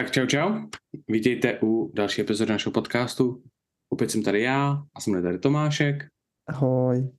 [0.00, 0.68] Tak čau čau,
[1.08, 3.42] vítejte u další epizody našeho podcastu.
[3.92, 6.06] Opět jsem tady já a jsem tady Tomášek.
[6.48, 7.10] Ahoj.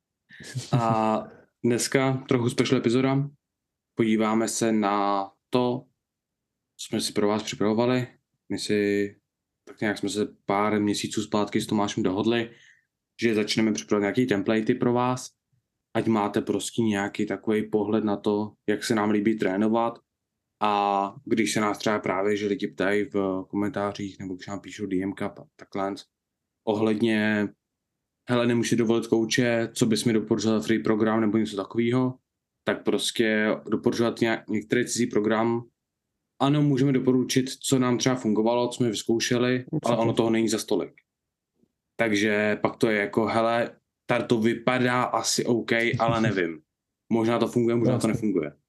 [0.71, 1.18] A
[1.64, 3.29] dneska trochu special epizoda.
[3.97, 5.86] Podíváme se na to,
[6.78, 8.07] co jsme si pro vás připravovali.
[8.52, 9.15] My si,
[9.68, 12.51] tak nějak jsme se pár měsíců zpátky s Tomášem dohodli,
[13.21, 15.29] že začneme připravovat nějaký templatey pro vás,
[15.95, 20.00] ať máte prostě nějaký takový pohled na to, jak se nám líbí trénovat,
[20.61, 24.86] a když se nás třeba právě, že lidi ptají v komentářích nebo když nám píšou
[24.86, 25.20] DMK
[25.56, 25.96] takhle
[26.68, 27.47] ohledně
[28.29, 32.17] hele, nemůžeš dovolit kouče, co bys mi doporučil free program nebo něco takového,
[32.64, 35.64] tak prostě doporučovat nějak, některý cizí program.
[36.42, 40.58] Ano, můžeme doporučit, co nám třeba fungovalo, co jsme vyzkoušeli, ale ono toho není za
[40.58, 40.94] stolik.
[41.95, 46.62] Takže pak to je jako, hele, tady to vypadá asi OK, ale nevím.
[47.14, 48.61] Možná to funguje, možná to nefunguje.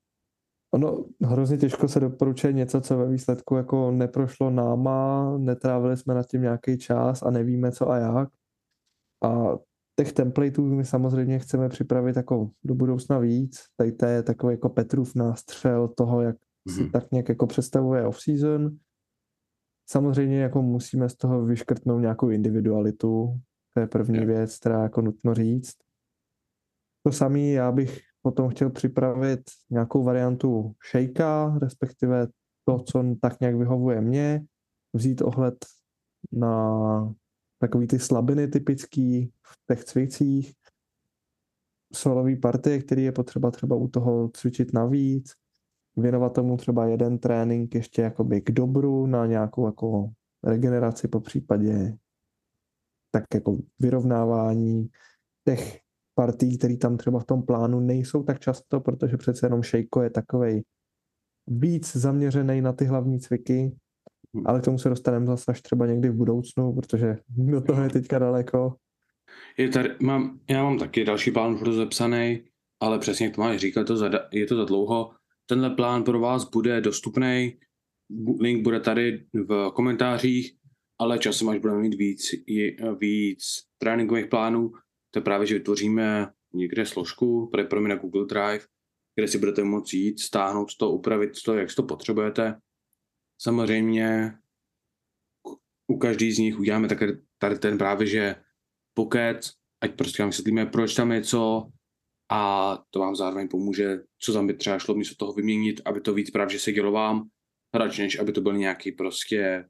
[0.74, 6.26] Ono hrozně těžko se doporučuje něco, co ve výsledku jako neprošlo náma, netrávili jsme nad
[6.26, 8.28] tím nějaký čas a nevíme co a jak.
[9.24, 9.58] A
[9.96, 13.60] těch templateů my samozřejmě chceme připravit jako do budoucna víc.
[13.76, 16.74] Tady to je takový jako Petrův nástřel toho, jak mm-hmm.
[16.74, 16.90] si mhm.
[16.90, 18.76] tak nějak jako představuje off-season.
[19.90, 23.40] Samozřejmě jako musíme z toho vyškrtnout nějakou individualitu.
[23.74, 24.26] To je první yeah.
[24.26, 25.76] věc, která jako nutno říct.
[27.06, 32.28] To samé já bych potom chtěl připravit nějakou variantu shakea, respektive
[32.64, 34.44] to, co tak nějak vyhovuje mně,
[34.92, 35.54] vzít ohled
[36.32, 37.14] na
[37.58, 40.52] takový ty slabiny typický v těch cvicích,
[41.92, 45.32] solový partie, který je potřeba třeba u toho cvičit navíc,
[45.96, 50.10] věnovat tomu třeba jeden trénink ještě jakoby k dobru na nějakou jako
[50.44, 51.96] regeneraci po případě
[53.10, 54.88] tak jako vyrovnávání
[55.44, 55.80] těch
[56.14, 60.10] partí, které tam třeba v tom plánu nejsou tak často, protože přece jenom Šejko je
[60.10, 60.62] takovej
[61.46, 63.76] víc zaměřený na ty hlavní cviky,
[64.34, 64.46] hmm.
[64.46, 67.90] ale k tomu se dostaneme zase až třeba někdy v budoucnu, protože do toho je
[67.90, 68.76] teďka daleko.
[69.58, 72.44] Je tady, mám, já mám taky další plán rozepsaný,
[72.80, 75.10] ale přesně jak to máš říkat, to za, je to za dlouho.
[75.46, 77.56] Tenhle plán pro vás bude dostupný,
[78.40, 80.52] link bude tady v komentářích,
[80.98, 82.30] ale časem, až budeme mít víc,
[83.00, 83.42] víc
[83.78, 84.72] tréninkových plánů,
[85.12, 87.50] to je právě, že vytvoříme někde složku
[87.80, 88.66] mě na Google Drive,
[89.14, 92.60] kde si budete moct jít, stáhnout to, upravit to, jak to potřebujete.
[93.42, 94.38] Samozřejmě
[95.86, 97.06] u každý z nich uděláme také
[97.38, 98.36] tady ten právě, že
[98.94, 101.68] pokec, ať prostě vám vysvětlíme, proč tam je co
[102.30, 106.14] a to vám zároveň pomůže, co tam by třeba šlo místo toho vyměnit, aby to
[106.14, 107.28] víc právě se dělo vám,
[107.74, 109.68] radši než aby to byl nějaký prostě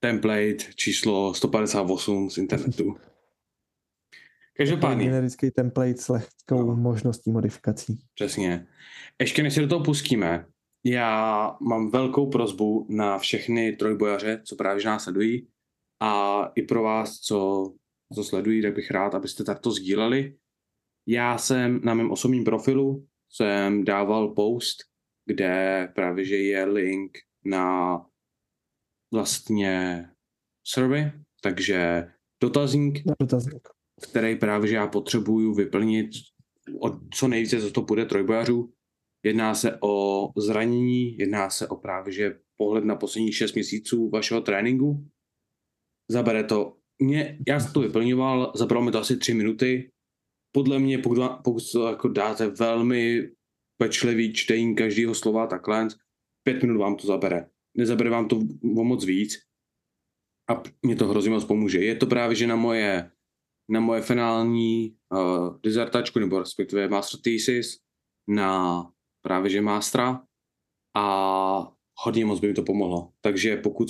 [0.00, 2.96] template číslo 158 z internetu.
[4.56, 5.04] Každopádně.
[5.04, 6.76] Generický template s lehkou no.
[6.76, 7.98] možností modifikací.
[8.14, 8.66] Přesně.
[9.20, 10.46] Ještě než se do toho pustíme,
[10.84, 15.48] já mám velkou prozbu na všechny trojbojaře, co právě nás sledují
[16.00, 17.72] a i pro vás, co,
[18.14, 20.36] co sledují, tak bych rád, abyste takto sdíleli.
[21.06, 24.76] Já jsem na mém osobním profilu jsem dával post,
[25.26, 28.00] kde právě že je link na
[29.12, 30.04] vlastně
[30.66, 32.08] survey, takže
[32.40, 36.10] dotazník, dotazník který právě že já potřebuju vyplnit
[36.80, 38.72] od co nejvíce, co to půjde trojbojařů.
[39.24, 44.40] Jedná se o zranění, jedná se o právě že pohled na poslední 6 měsíců vašeho
[44.40, 45.06] tréninku.
[46.10, 49.90] Zabere to, mě, já jsem to vyplňoval, zabralo mi to asi 3 minuty.
[50.52, 53.30] Podle mě, pokud, pokud jako dáte velmi
[53.76, 55.88] pečlivý čtení každého slova takhle,
[56.42, 57.48] pět minut vám to zabere.
[57.76, 58.36] Nezabere vám to
[58.76, 59.38] o moc víc
[60.50, 61.84] a mě to hrozně moc pomůže.
[61.84, 63.10] Je to právě, že na moje
[63.68, 67.78] na moje finální uh, dizertačku, nebo respektive master thesis
[68.28, 68.82] na
[69.22, 70.22] právě že mástra
[70.96, 71.72] a
[72.04, 73.12] hodně moc by mi to pomohlo.
[73.20, 73.88] Takže pokud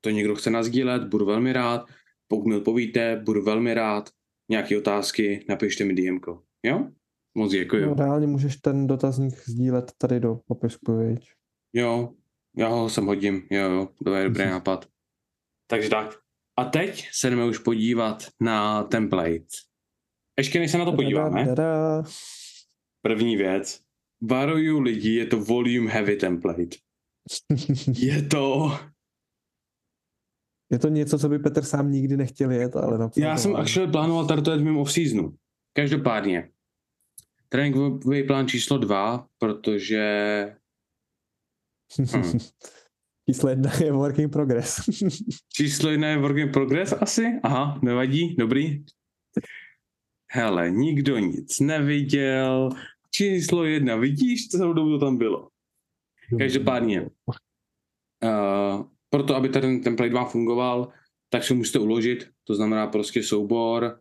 [0.00, 1.86] to někdo chce nazdílet, budu velmi rád.
[2.28, 4.10] Pokud mi odpovíte, budu velmi rád.
[4.50, 6.18] Nějaké otázky, napište mi DM.
[6.62, 6.90] Jo?
[7.34, 7.86] Moc děkuji.
[7.86, 11.30] No, reálně můžeš ten dotazník sdílet tady do popisku, viď?
[11.72, 12.12] Jo,
[12.56, 14.88] já ho sem hodím, jo, jo, to je dobrý nápad.
[15.66, 16.18] Takže tak,
[16.56, 19.46] a teď se jdeme už podívat na template.
[20.38, 21.54] Ještě než se na to podíváme,
[23.02, 23.80] první věc,
[24.22, 26.76] varuju lidi, je to volume heavy template.
[27.98, 28.70] je to...
[30.70, 33.92] Je to něco, co by Petr sám nikdy nechtěl jet, ale napsal Já jsem actually
[33.92, 35.36] plánoval tady to jet v mým off-seasonu.
[35.72, 36.50] Každopádně.
[37.48, 40.56] Tréninkový plán číslo dva, protože...
[42.12, 42.38] Hmm.
[43.30, 44.80] Číslo jedna je work in progress.
[45.56, 47.40] Číslo jedna je work in progress asi?
[47.42, 48.84] Aha, nevadí, dobrý.
[50.32, 52.70] Hele, nikdo nic neviděl.
[53.10, 55.48] Číslo jedna, vidíš, celou dobu to tam bylo.
[56.38, 57.10] Každopádně,
[58.24, 60.88] Uh, proto, aby ten template vám fungoval,
[61.28, 64.00] tak si musíte uložit, to znamená prostě soubor,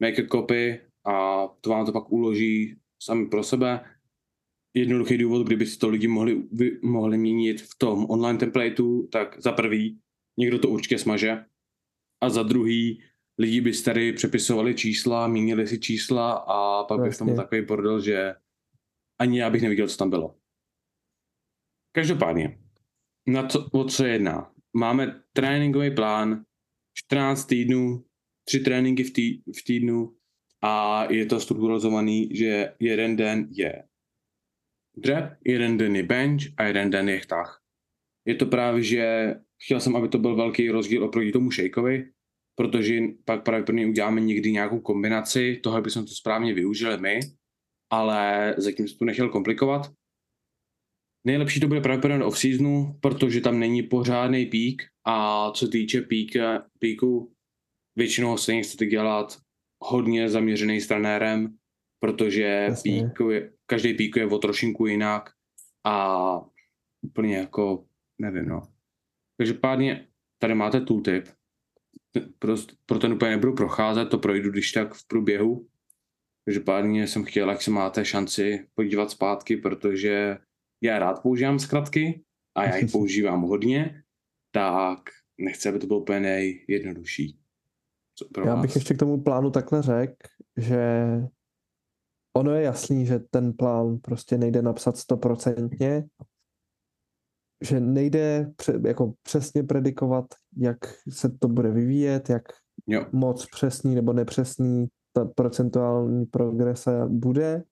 [0.00, 3.84] make a copy a to vám to pak uloží sami pro sebe.
[4.74, 9.42] Jednoduchý důvod, kdyby si to lidi mohli, vy, mohli měnit v tom online templateu, tak
[9.42, 10.00] za prvý
[10.38, 11.44] někdo to určitě smaže
[12.22, 13.02] a za druhý
[13.38, 18.00] lidi by tady přepisovali čísla, měnili si čísla a pak by v tom takový bordel,
[18.00, 18.34] že
[19.20, 20.36] ani já bych neviděl, co tam bylo.
[21.92, 22.58] Každopádně,
[23.26, 24.52] na co, o co jedná?
[24.76, 26.44] Máme tréninkový plán,
[26.94, 28.04] 14 týdnů,
[28.44, 30.16] tři tréninky v, tý, v týdnu
[30.62, 33.84] a je to strukturalizovaný, že jeden den je
[35.00, 37.60] drep, jeden den je bench a jeden den je chtách.
[38.26, 42.10] Je to právě, že chtěl jsem, aby to byl velký rozdíl oproti tomu šejkovi,
[42.56, 47.20] protože pak pravděpodobně uděláme někdy nějakou kombinaci toho, aby jsme to správně využili my,
[47.92, 49.92] ale zatím se to nechtěl komplikovat.
[51.26, 56.32] Nejlepší to bude pravděpodobně off-seasonu, protože tam není pořádný pík a co týče pík,
[56.78, 57.32] píku,
[57.96, 59.38] většinou se chcete dělat
[59.84, 61.56] hodně zaměřený s trenérem,
[62.00, 63.18] protože pík
[63.70, 65.30] každý pík je o trošinku jinak
[65.84, 65.94] a
[67.02, 67.84] úplně jako,
[68.18, 68.62] nevím no.
[69.36, 70.08] Takže pádně
[70.38, 71.28] tady máte tooltip,
[72.38, 72.56] pro,
[72.86, 75.68] pro ten úplně nebudu procházet, to projdu když tak v průběhu.
[76.44, 80.38] Takže pádně jsem chtěl, jak se máte šanci podívat zpátky, protože
[80.82, 82.24] já rád používám zkratky
[82.54, 84.02] a já ji používám hodně,
[84.50, 85.00] tak
[85.38, 87.38] nechci, aby to bylo úplně nejjednodušší.
[88.44, 90.14] Já bych ještě k tomu plánu takhle řekl,
[90.56, 90.80] že
[92.36, 96.04] ono je jasný, že ten plán prostě nejde napsat stoprocentně,
[97.64, 98.52] že nejde
[98.86, 100.78] jako přesně predikovat, jak
[101.08, 102.42] se to bude vyvíjet, jak
[102.86, 103.06] jo.
[103.12, 107.62] moc přesný nebo nepřesný ta procentuální progrese bude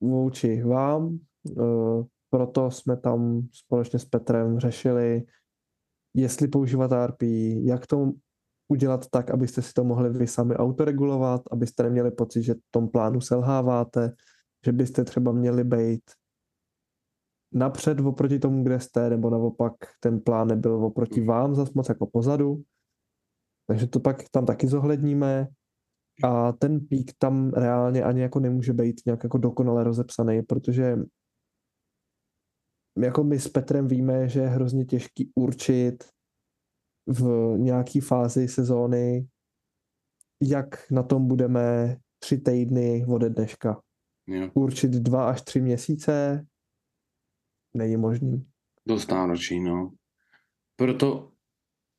[0.00, 1.18] vůči vám.
[1.50, 5.22] Eh, proto jsme tam společně s Petrem řešili,
[6.14, 7.22] jestli používat RP,
[7.64, 8.12] jak to
[8.70, 12.88] udělat tak, abyste si to mohli vy sami autoregulovat, abyste neměli pocit, že v tom
[12.88, 14.12] plánu selháváte,
[14.66, 16.02] že byste třeba měli být
[17.52, 22.06] napřed oproti tomu, kde jste, nebo naopak ten plán nebyl oproti vám zas moc jako
[22.06, 22.62] pozadu.
[23.66, 25.48] Takže to pak tam taky zohledníme
[26.24, 30.98] a ten pík tam reálně ani jako nemůže být nějak jako dokonale rozepsaný, protože
[32.98, 36.04] jako my s Petrem víme, že je hrozně těžký určit
[37.06, 39.28] v nějaký fázi sezóny,
[40.42, 43.80] jak na tom budeme tři týdny ode dneška.
[44.26, 44.50] Jo.
[44.54, 46.46] Určit dva až tři měsíce
[47.76, 48.46] není možný.
[48.88, 49.92] Dost náročný, no.
[50.76, 51.32] Proto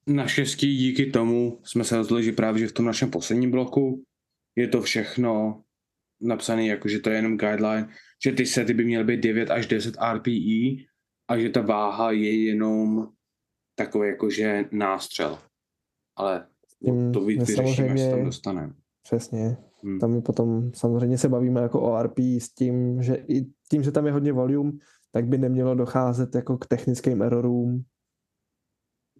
[0.07, 4.03] naštěstí díky tomu jsme se rozhodli, že právě že v tom našem posledním bloku
[4.55, 5.63] je to všechno
[6.21, 7.89] napsané jako, že to je jenom guideline,
[8.23, 10.85] že ty sety by měly být 9 až 10 RPE
[11.27, 13.07] a že ta váha je jenom
[13.85, 15.39] takový jakože nástřel.
[16.15, 16.47] Ale
[17.13, 18.73] to víc vyřešíme, až tam dostaneme.
[19.03, 19.57] Přesně.
[19.83, 19.99] Hmm.
[19.99, 23.91] Tam my potom samozřejmě se bavíme jako o RP s tím, že i tím, že
[23.91, 24.71] tam je hodně volume,
[25.11, 27.83] tak by nemělo docházet jako k technickým errorům.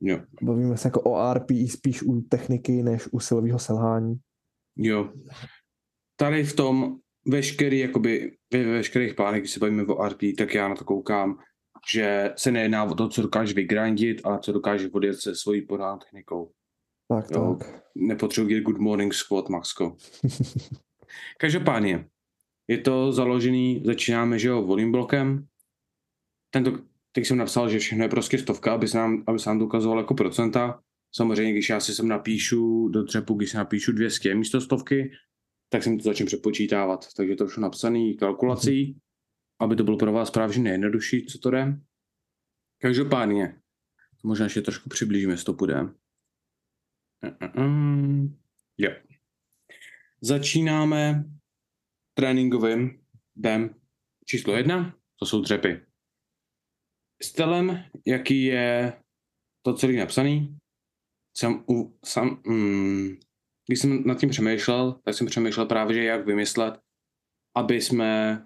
[0.01, 0.19] Jo.
[0.41, 4.15] Bavíme se jako o RP spíš u techniky, než u silového selhání.
[4.77, 5.13] Jo.
[6.15, 10.68] Tady v tom veškerý, jakoby, ve veškerých plánech, když se bavíme o RP, tak já
[10.68, 11.37] na to koukám,
[11.90, 16.00] že se nejedná o to, co dokáže vygrindit, ale co dokáže odjet se svojí podán
[16.00, 16.52] technikou.
[17.07, 17.83] Tak, jo, tak.
[17.95, 19.97] Nepotřebuji good morning squat, Maxko.
[21.38, 22.09] Každopádně,
[22.68, 25.45] je to založený, začínáme, že jo, volume blokem.
[26.50, 26.80] Tento,
[27.11, 29.97] teď jsem napsal, že všechno je prostě stovka, aby se nám, aby se nám dokazoval
[29.97, 30.81] jako procenta.
[31.16, 35.11] Samozřejmě, když já si sem napíšu do třepu, když si napíšu 200 místo stovky,
[35.69, 37.14] tak jsem to začnu přepočítávat.
[37.18, 38.85] Takže to už napsaný kalkulací.
[38.85, 39.10] Mm-hmm
[39.61, 41.81] aby to bylo pro vás právě nejjednodušší, co to jde.
[42.81, 43.61] Každopádně,
[44.23, 45.75] možná ještě trošku přiblížíme, jestli to půjde.
[47.23, 48.37] Mm-mm.
[48.77, 48.91] Jo.
[50.21, 51.25] Začínáme
[52.13, 53.75] tréninkovým dnem
[54.25, 55.85] číslo jedna, to jsou dřepy.
[57.23, 58.94] Stylem, jaký je
[59.61, 60.57] to celý napsaný,
[61.37, 63.18] jsem u, sam, mm,
[63.68, 66.80] když jsem nad tím přemýšlel, tak jsem přemýšlel právě, že jak vymyslet,
[67.56, 68.41] aby jsme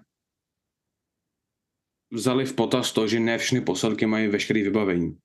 [2.12, 5.16] vzali v potaz to, že ne všechny posilky mají veškeré vybavení.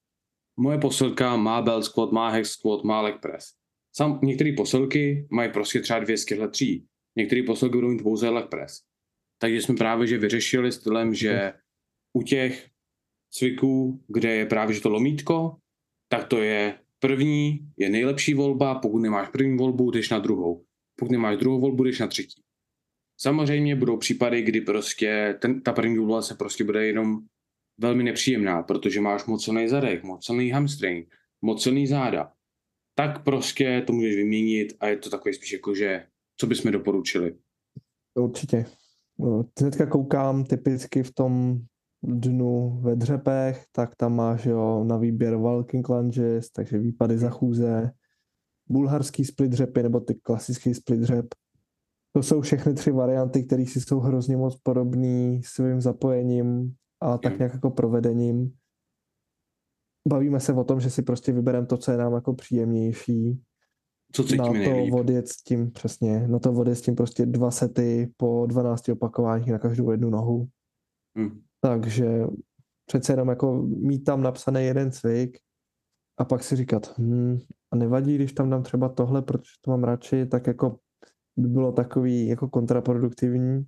[0.59, 3.45] Moje posilka má belt squat, má hex squat, má leg press.
[3.95, 6.85] Sam, některé posilky mají prostě třeba dvě skyhle tří.
[7.17, 8.81] Některé posilky budou mít pouze leg press.
[9.41, 11.53] Takže jsme právě že vyřešili stylem, že
[12.13, 12.67] u těch
[13.33, 15.57] cviků, kde je právě že to lomítko,
[16.09, 20.65] tak to je první, je nejlepší volba, pokud nemáš první volbu, jdeš na druhou.
[21.00, 22.41] Pokud nemáš druhou volbu, jdeš na třetí.
[23.22, 27.20] Samozřejmě budou případy, kdy prostě ten, ta první volba se prostě bude jenom
[27.78, 32.32] velmi nepříjemná, protože máš moc silný zadek, moc silný hamstring, moc silný záda,
[32.96, 36.06] tak prostě to můžeš vyměnit a je to takový spíš jako, že
[36.38, 37.36] co bychom doporučili.
[38.16, 38.66] Určitě.
[39.20, 41.62] No, hnedka koukám typicky v tom
[42.04, 47.92] dnu ve dřepech, tak tam máš jo, na výběr walking lunges, takže výpady za chůze,
[48.70, 51.25] bulharský split dřepy nebo ty klasický split dřep.
[52.13, 57.38] To jsou všechny tři varianty, které si jsou hrozně moc podobný svým zapojením a tak
[57.38, 58.53] nějak jako provedením.
[60.08, 63.41] Bavíme se o tom, že si prostě vybereme to, co je nám jako příjemnější.
[64.13, 64.94] Co cítíme na to nejlíp.
[64.94, 69.51] odjet s tím, přesně, na to odjet s tím prostě dva sety po 12 opakováních
[69.51, 70.48] na každou jednu nohu.
[71.18, 71.41] Hm.
[71.62, 72.24] Takže
[72.86, 75.38] přece jenom jako mít tam napsaný jeden cvik
[76.18, 77.38] a pak si říkat, hm,
[77.72, 80.80] a nevadí, když tam dám třeba tohle, protože to mám radši, tak jako
[81.41, 83.65] by bylo takový jako kontraproduktivní.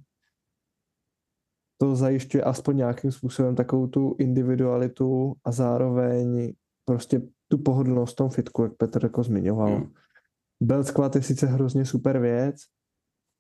[1.78, 6.54] To zajišťuje aspoň nějakým způsobem takovou tu individualitu a zároveň
[6.86, 9.76] prostě tu pohodlnost v tom fitku, jak Petr jako zmiňoval.
[9.76, 9.92] Hmm.
[10.62, 12.56] Belt squat je sice hrozně super věc,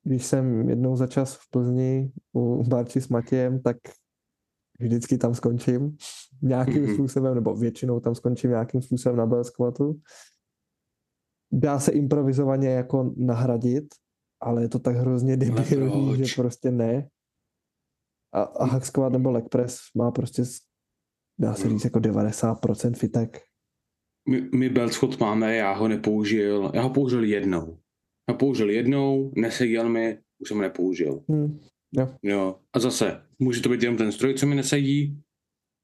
[0.03, 3.77] když jsem jednou za čas v Plzni u Barči s Matějem, tak
[4.79, 5.97] vždycky tam skončím
[6.41, 6.93] nějakým Mhm.
[6.93, 9.99] způsobem, nebo většinou tam skončím nějakým způsobem na bell squatu.
[11.51, 13.85] Dá se improvizovaně jako nahradit,
[14.43, 17.09] ale je to tak hrozně debilní, že prostě ne.
[18.33, 20.43] A, a hack squat nebo leg press má prostě,
[21.39, 21.71] dá se Hmm.
[21.77, 23.41] říct, jako 90% fitek.
[24.29, 27.79] My, my belt squat máme, já ho nepoužil, já ho použil jednou.
[28.29, 31.23] Já použil jednou, neseděl mi, už jsem ho nepoužil.
[31.31, 31.59] Hm,
[31.91, 32.15] jo.
[32.23, 32.59] Jo.
[32.73, 35.21] A zase, může to být jenom ten stroj, co mi nesedí,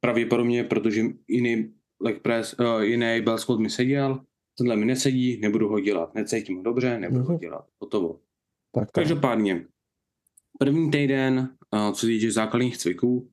[0.04, 4.26] pravděpodobně, protože jiný leg press, uh, jiný belt squat mi seděl,
[4.58, 7.40] tenhle mi nesedí, nebudu ho dělat, necítím ho dobře, nebudu ho Mhm.
[7.40, 8.20] dělat, hotovo.
[8.76, 9.02] Tak to.
[9.02, 9.66] Každopádně,
[10.60, 13.30] první týden, uh, co se týče základních cviků,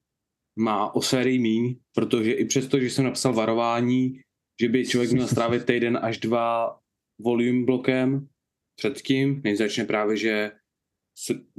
[0.58, 4.20] má o sérii míň, protože i přesto, že jsem napsal varování,
[4.60, 6.78] že by člověk měl strávit týden až dva
[7.20, 8.28] volume blokem
[8.76, 10.52] předtím, než začne právě, že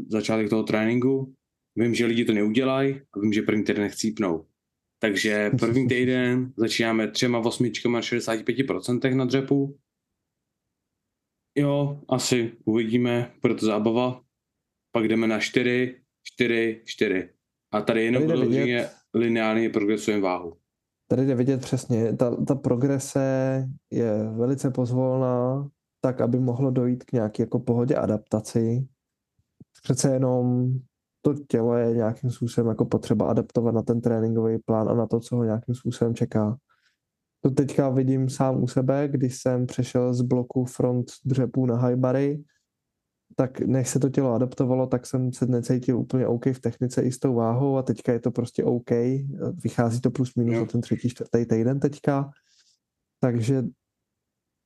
[0.07, 1.34] začátek toho tréninku.
[1.75, 4.46] Vím, že lidi to neudělají a vím, že první týden chcípnou.
[5.00, 9.77] Takže první týden začínáme třema osmičkama na 65% na dřepu.
[11.57, 14.21] Jo, asi uvidíme, bude to zábava.
[14.91, 17.29] Pak jdeme na 4, 4, 4.
[17.71, 20.57] A tady jenom vidět- lineárně progresujeme váhu.
[21.09, 25.69] Tady jde vidět přesně, ta, ta progrese je velice pozvolná,
[26.01, 28.87] tak, aby mohlo dojít k nějaké jako pohodě adaptaci.
[29.83, 30.73] Přece jenom
[31.21, 35.19] to tělo je nějakým způsobem jako potřeba adaptovat na ten tréninkový plán a na to,
[35.19, 36.57] co ho nějakým způsobem čeká.
[37.41, 41.96] To teďka vidím sám u sebe, když jsem přešel z bloku front dřepů na high
[41.96, 42.44] bary,
[43.36, 47.12] tak než se to tělo adaptovalo, tak jsem se necítil úplně OK v technice i
[47.12, 48.91] s tou váhou a teďka je to prostě OK.
[49.63, 52.32] Vychází to plus minus za ten třetí, čtvrtý týden teďka.
[53.20, 53.63] Takže,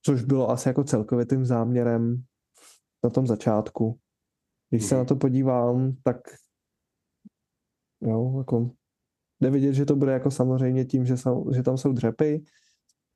[0.02, 2.22] což bylo asi jako celkově tím záměrem
[3.04, 3.98] na tom začátku.
[4.70, 5.04] Když se Mhm.
[5.04, 6.16] na to podívám, tak
[8.00, 8.70] jo, jako
[9.42, 12.44] jde vidět, že to bude jako samozřejmě tím, že, jsou, že tam jsou dřepy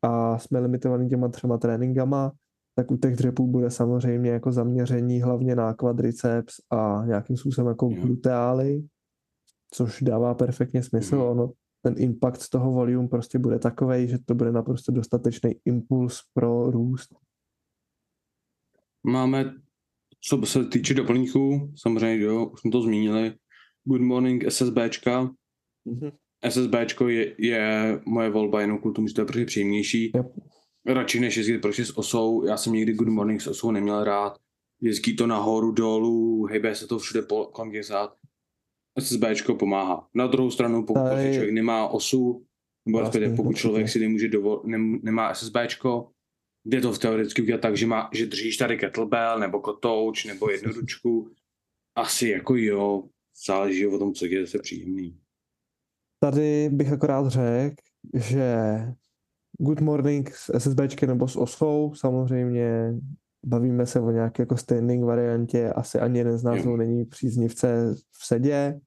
[0.02, 2.32] a jsme limitovaní těma třema tréninkama,
[2.74, 7.88] tak u těch dřepů bude samozřejmě jako zaměření hlavně na quadriceps a nějakým způsobem jako
[7.88, 8.84] gluteály,
[9.70, 11.16] což dává perfektně smysl.
[11.16, 11.24] Mhm.
[11.24, 11.52] Ono,
[11.82, 16.70] ten impact z toho volume prostě bude takový, že to bude naprosto dostatečný impuls pro
[16.70, 17.14] růst.
[19.02, 19.54] Máme,
[20.20, 23.34] co se týče doplňků, samozřejmě, jo, už jsme to zmínili,
[23.84, 25.30] Good Morning SSBčka.
[26.48, 30.12] SSBčko je, je moje volba jenom kvůli tomu, že to je prostě příjemnější.
[30.14, 30.26] Yep.
[30.86, 32.44] Radši než jezdit prostě s osou.
[32.44, 34.36] Já jsem nikdy Good Morning s osou neměl rád.
[34.80, 38.16] Jezdí to nahoru, dolů, hejbe se to všude po kolem těch zád.
[38.98, 40.08] SSBčko pomáhá.
[40.14, 42.46] Na druhou stranu, pokud Tady- prostě člověk nemá osu,
[42.86, 43.60] nebo respektive pokud určitě.
[43.60, 46.10] člověk si nemůže dovol, nem, nemá SSBčko,
[46.64, 50.50] jde to v teoreticky udělat tak, že, má, že držíš tady kettlebell, nebo kotouč, nebo
[50.50, 51.30] jednu ručku.
[51.94, 53.02] Asi jako jo,
[53.46, 55.18] záleží o tom, co je zase příjemný.
[56.20, 57.76] Tady bych akorát řekl,
[58.14, 58.56] že
[59.60, 62.94] Good Morning s SSBčkem nebo s osou, samozřejmě
[63.46, 66.76] bavíme se o nějaké jako standing variantě, asi ani jeden z nás Jo.
[66.76, 68.80] není příznivce v sedě.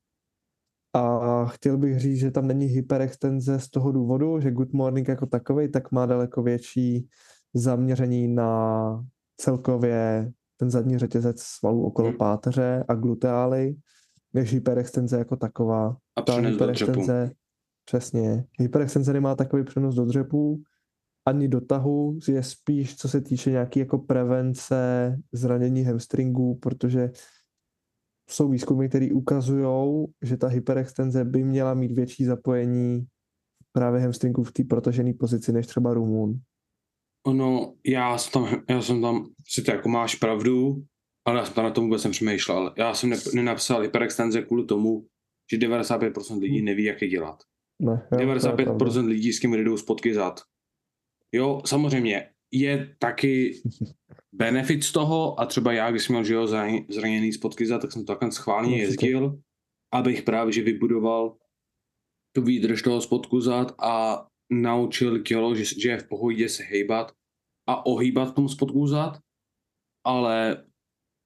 [0.94, 5.26] A chtěl bych říct, že tam není hyperextenze z toho důvodu, že Good Morning jako
[5.26, 7.08] takový tak má daleko větší
[7.54, 9.06] zaměření na
[9.38, 12.18] celkově ten zadní řetězec svalů okolo Hmm.
[12.18, 13.76] páteře a gluteály,
[14.34, 16.92] než hyperextenze jako taková A ta přenes do dřepu.
[16.92, 17.32] hyperextenze,
[17.86, 20.62] přesně, hyperextenze nemá takový přenos do dřepů,
[21.26, 27.12] ani do tahu, je spíš, co se týče nějaký jako prevence zranění hamstringů, protože
[28.30, 33.06] jsou výzkumy, které ukazují, že ta hyperextenze by měla mít větší zapojení
[33.72, 36.40] právě hamstringů v té protažené pozici než třeba Rumun.
[37.28, 40.84] Ono, já jsem tam, já jsem tam, si to jako máš pravdu,
[41.26, 42.74] ale já jsem tam na tom vůbec nepřemýšlel.
[42.78, 45.06] Já jsem ne, nenapsal hyperextenze kvůli tomu,
[45.52, 47.44] že 95% lidí neví, jak je dělat.
[47.82, 49.02] Ne, jo, to je 95% pravda.
[49.02, 50.42] lidí s kým jdou spotky zad.
[51.32, 53.62] Jo, samozřejmě, je taky
[54.36, 57.82] benefit z toho a třeba já, když jsem měl že jo, zraně- zraněný spotky zad,
[57.82, 59.40] tak jsem to takhle schválně jezdil,
[59.94, 61.38] abych právě že vybudoval
[62.36, 67.12] tu výdrž toho spodku zad a naučil tělo, že, že je v pohodě se hejbat
[67.70, 69.20] a ohýbat v tom spodku zad,
[70.06, 70.66] ale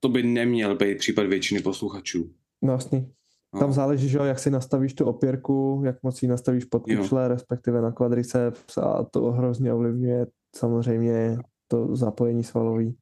[0.03, 2.36] to by neměl být případ většiny posluchačů.
[2.63, 3.13] No, jasný.
[3.53, 3.60] No.
[3.60, 7.27] Tam záleží, že jo, jak si nastavíš tu opěrku, jak moc ji nastavíš pod kyčle,
[7.27, 12.98] respektive na kvadriceps a to hrozně ovlivňuje samozřejmě to zapojení svalový.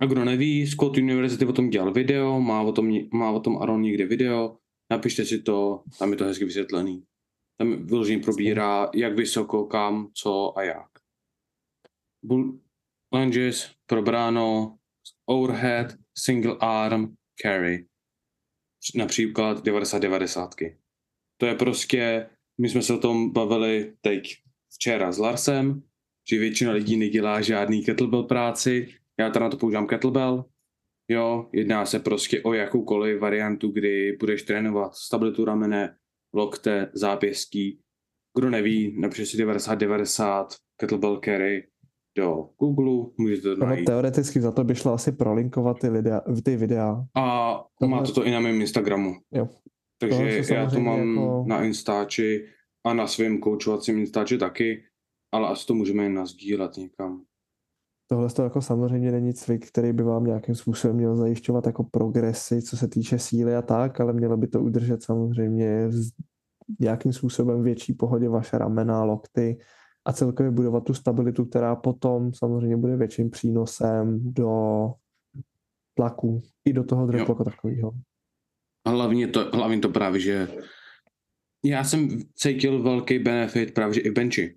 [0.00, 3.58] A kdo neví, Scott University o tom dělal video, má o tom, má o tom
[3.58, 4.56] Aaron někde video,
[4.90, 7.02] napište si to, tam je to hezky vysvětlený.
[7.58, 10.88] Tam vyloženě probírá, jak vysoko, kam, co a jak.
[12.24, 12.58] Bull
[13.12, 14.76] lunges, probráno,
[15.26, 17.86] overhead, single arm, carry.
[18.94, 20.76] Například 90-90.
[21.40, 22.26] To je prostě,
[22.60, 24.36] my jsme se o tom bavili teď
[24.74, 25.82] včera s Larsem,
[26.30, 30.44] že většina lidí nedělá žádný kettlebell práci, já teda na to používám kettlebell,
[31.10, 35.96] jo, jedná se prostě o jakoukoliv variantu, kdy budeš trénovat stabilitu ramene,
[36.34, 37.80] lokte, zápěstí.
[38.36, 40.46] Kdo neví, napište si 90-90
[40.80, 41.68] kettlebell carry
[42.16, 43.84] do Google, můžete to najít.
[43.84, 47.04] teoreticky za to by šlo asi prolinkovat ty, lidea, ty videa.
[47.14, 47.20] A
[47.54, 49.14] má Tohle- to to i na mém Instagramu.
[49.32, 49.48] Jo.
[49.98, 52.46] Takže se já to mám jako- na Instači
[52.86, 54.82] a na svém koučovacím Instači taky,
[55.32, 57.22] ale asi to můžeme jen nazdílet někam.
[58.10, 62.62] Tohle to jako samozřejmě není cvik, který by vám nějakým způsobem měl zajišťovat jako progresy,
[62.62, 67.62] co se týče síly a tak, ale mělo by to udržet samozřejmě v nějakým způsobem
[67.62, 69.58] větší pohodě vaše ramena, lokty
[70.06, 74.50] a celkově budovat tu stabilitu, která potom samozřejmě bude větším přínosem do
[75.94, 77.26] tlaku i do toho drepu Jo.
[77.28, 77.92] jako takového.
[78.86, 80.48] Hlavně to, hlavně to právě, že
[81.64, 84.56] já jsem cítil velký benefit právě že i v benchi.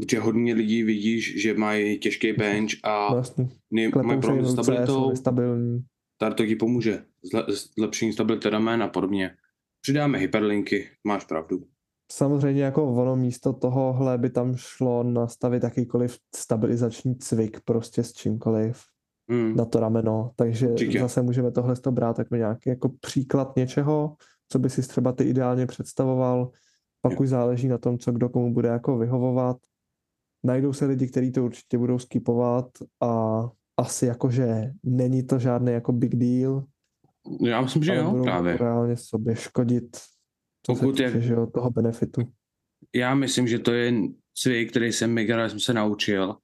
[0.00, 3.08] Protože hodně lidí vidíš, že mají těžký bench a
[3.70, 5.12] ne, mají problém s stabilitou,
[6.18, 7.04] tady to ti pomůže.
[7.30, 7.44] Zle,
[7.78, 9.36] zlepšení stability ramen a podobně.
[9.80, 11.66] Přidáme hyperlinky, máš pravdu.
[12.12, 18.82] Samozřejmě jako ono místo tohohle by tam šlo nastavit jakýkoliv stabilizační cvik prostě s čímkoliv
[19.30, 19.56] Hmm.
[19.56, 21.00] na to rameno, takže Určitě.
[21.00, 24.16] zase můžeme tohle to brát jako nějaký jako příklad něčeho,
[24.48, 26.50] co by si třeba ty ideálně představoval,
[27.02, 27.18] pak Jo.
[27.18, 29.56] už záleží na tom, co kdo komu bude jako vyhovovat.
[30.44, 32.66] Najdou se lidi, kteří to určitě budou skipovat
[33.02, 33.42] a
[33.76, 36.64] asi jakože není to žádný jako big deal,
[37.40, 38.56] Já myslím, že jo, budou právě.
[38.56, 39.96] reálně sobě škodit
[40.66, 42.22] Pokud je- týče, že jo, toho benefitu.
[42.94, 43.92] Já myslím, že to je
[44.34, 46.36] cvik, který jsem mega jsem se naučil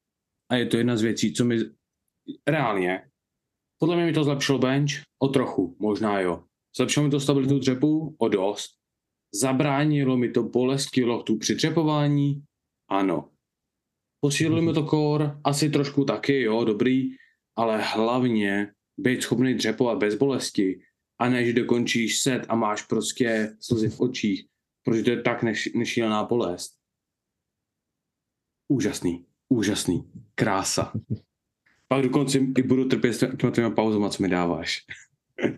[0.50, 1.58] a je to jedna z věcí, co mi
[2.48, 3.10] reálně,
[3.78, 4.90] podle mě mi to zlepšilo bench
[5.22, 6.44] o trochu, možná jo.
[6.76, 8.70] Zlepšilo mi to stabilitu dřepu o dost.
[9.34, 12.42] Zabránilo mi to bolesti loktů při dřepování,
[12.90, 13.28] ano.
[14.20, 17.10] Posílilo mi to core, asi trošku taky, jo, dobrý,
[17.56, 20.80] ale hlavně být schopný dřepovat bez bolesti
[21.22, 24.46] a ne, že dokončíš set a máš prostě slzy v očích,
[24.84, 26.74] protože to je tak neš, nešílená bolest.
[28.68, 30.92] Úžasný, úžasný, krása.
[31.88, 34.78] Pak dokonce i budu trpět s těma těma pauzama, co mi dáváš.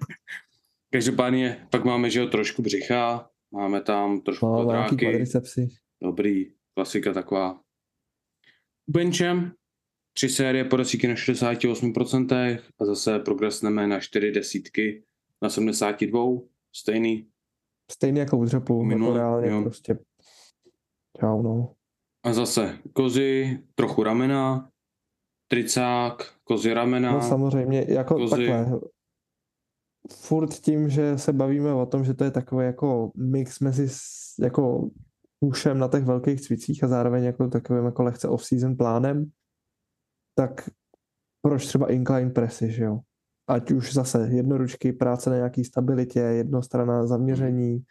[0.93, 5.69] Každopádně pak máme, že jo, trošku břicha, máme tam trošku No, kvadráky, kvadricepsy.
[6.03, 7.61] dobrý, klasika taková.
[8.89, 9.53] Benchem
[10.13, 15.05] tři série po na 68% a zase progresneme na 4 desítky
[15.45, 16.21] na 72,
[16.77, 17.29] stejný.
[17.91, 19.63] Stejně jako u dřepu, Minule, jako reálně jo.
[19.63, 19.99] prostě
[21.21, 21.75] čau, no.
[22.23, 24.71] A zase kozy, trochu ramena,
[25.49, 27.13] tricák, kozy ramena.
[27.13, 28.31] No samozřejmě, jako kozy.
[28.31, 28.81] takhle.
[30.13, 33.89] Furt tím, že se bavíme o tom, že to je takový jako mix mezi
[34.39, 34.91] jako
[35.39, 39.31] pušem na těch velkých cvicích a zároveň jako takovým jako lehce off-season plánem,
[40.35, 40.71] tak
[41.43, 43.01] proč třeba incline pressy, že jo?
[43.47, 47.85] Ať už zase jednoručky, práce na nějaký stabilitě, jednostranná zaměření,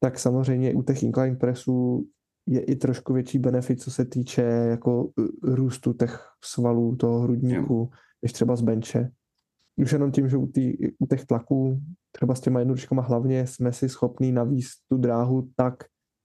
[0.00, 2.06] tak samozřejmě u těch incline pressů
[2.46, 7.90] je i trošku větší benefit, co se týče jako uh, růstu těch svalů toho hrudníku,
[8.22, 9.10] než třeba z benče.
[9.76, 11.80] Už jenom tím, že u, tý, u těch tlaků,
[12.12, 15.74] třeba s těma jednoručkama hlavně, jsme si schopní navíst tu dráhu tak,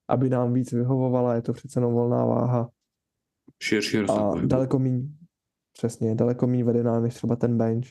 [0.07, 2.69] aby nám víc vyhovovala, je to přece jenom volná váha
[3.63, 5.09] Širší a daleko míň,
[5.73, 7.85] přesně, daleko míň vedená než třeba ten bench.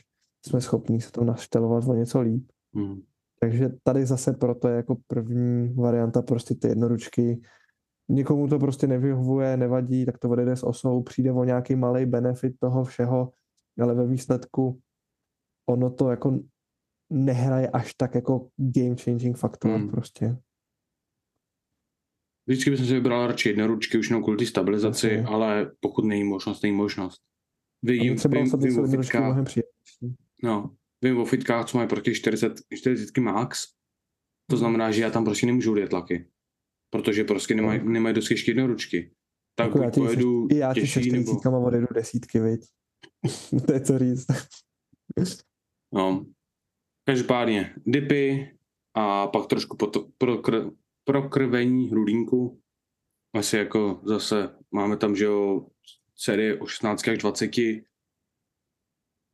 [0.47, 2.51] Jsme schopní se to naštelovat o něco líp.
[2.75, 3.01] Hmm.
[3.39, 7.41] Takže tady zase proto je jako první varianta prostě ty jednoručky.
[8.09, 12.59] Někomu to prostě nevyhovuje, nevadí, tak to odejde s osou, přijde o nějaký malý benefit
[12.59, 13.31] toho všeho,
[13.81, 14.79] ale ve výsledku
[15.69, 16.39] ono to jako
[17.09, 19.89] nehraje až tak jako game changing faktor Hmm.
[19.89, 20.37] prostě.
[22.47, 25.27] Vždycky bych si vybral radši jednoručky už jenom kvůli té stabilizaci, Jasně.
[25.27, 27.21] ale pokud není možnost, není možnost.
[27.83, 29.03] A mě Vím, třeba vím, osobně vím,
[30.45, 33.67] no, vím o fitkách, co mají proti 40, 40 max,
[34.49, 36.29] to znamená, že já tam prostě nemůžu jet tlaky,
[36.89, 39.11] protože prostě nemají, nemají dost ještě jednoručky.
[39.57, 41.23] Tak Jako já ti se- pojedu I já ti se těžší, nebo...
[41.39, 42.61] 40 odjedu desítky, viď?
[43.67, 44.25] to je co říct.
[45.93, 46.25] No.
[47.07, 48.51] Každopádně dipy
[48.93, 52.61] a pak trošku poto- prokr- prokrvení hrudínku.
[53.33, 55.67] Asi jako zase máme tam, že jo,
[56.15, 57.51] série o 16 až 20.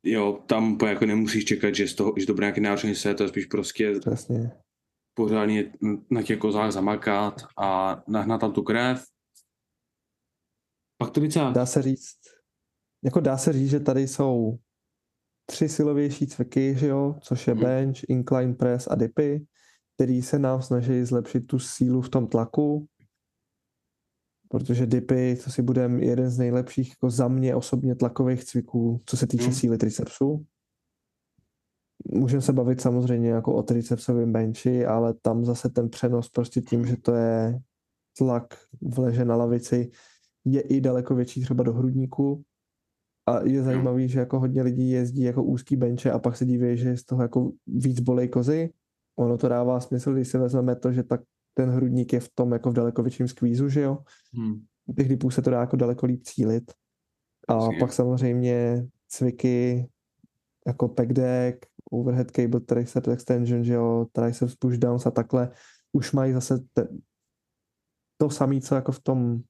[0.04, 3.22] Jo, tam jako nemusíš čekat, že, z toho, že to bude nějaký náročný set, to
[3.22, 4.50] je spíš prostě Přesně.
[5.14, 5.72] pořádně
[6.10, 9.04] na těch kozách zamakat a nahnat tam tu krev.
[10.98, 11.50] Pak to docela...
[11.50, 12.18] Dá se říct,
[13.04, 14.58] jako dá se říct, že tady jsou
[15.50, 17.62] tři silovější cviky, že jo, což je Mhm.
[17.62, 19.46] bench, incline press a dipy,
[19.96, 22.86] který se nám snaží zlepšit tu sílu v tom tlaku,
[24.52, 29.16] protože dipy, co si budeme, jeden z nejlepších jako za mě osobně tlakových cviků, co
[29.16, 29.52] se týče Mhm.
[29.52, 30.44] síly tricepsu.
[32.12, 36.86] Můžeme se bavit samozřejmě jako o tricepsovém benchi, ale tam zase ten přenos prostě tím,
[36.86, 37.60] že to je
[38.18, 39.90] tlak v leže na lavici,
[40.44, 42.42] je i daleko větší třeba do hrudníku.
[43.28, 46.76] A je zajímavý, že jako hodně lidí jezdí jako úzký benče a pak se diví,
[46.76, 48.70] že z toho jako víc bolej kozy.
[49.18, 51.20] Ono to dává smysl, když si vezmeme to, že tak
[51.54, 53.98] ten hrudník je v tom jako v daleko větším skvízu, že jo.
[54.34, 54.64] Hmm.
[54.96, 56.72] Těch dipů se to dá jako daleko líp cílit.
[57.48, 57.78] A Jasně.
[57.78, 59.88] pak samozřejmě cviky
[60.66, 65.50] jako pack deck, overhead cable triceps extension, že jo, triceps pushdowns a takhle
[65.92, 66.88] už mají zase te,
[68.16, 69.40] to samé, co jako v tom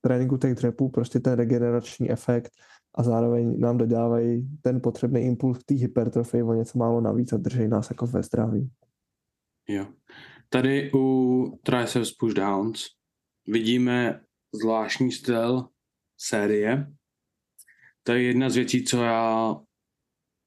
[0.00, 2.52] tréninku těch dřepů, prostě ten regenerační efekt
[2.94, 7.36] a zároveň nám dodávají ten potřebný impuls k té hypertrofii o něco málo navíc a
[7.36, 8.70] drží nás jako ve zdraví.
[9.68, 9.86] Jo.
[10.52, 12.86] Tady u Triceps Pushdowns
[13.46, 15.68] vidíme zvláštní styl
[16.18, 16.92] série.
[18.02, 19.56] To je jedna z věcí, co já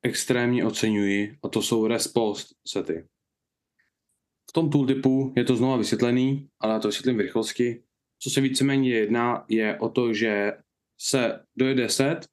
[0.01, 3.07] extrémně oceňuji, a to jsou respost sety.
[4.49, 7.83] V tom tooltipu je to znova vysvětlený, ale já to vysvětlím v rychlosti.
[8.19, 10.51] Co se víceméně jedná, je o to, že
[11.01, 12.27] se dojede set,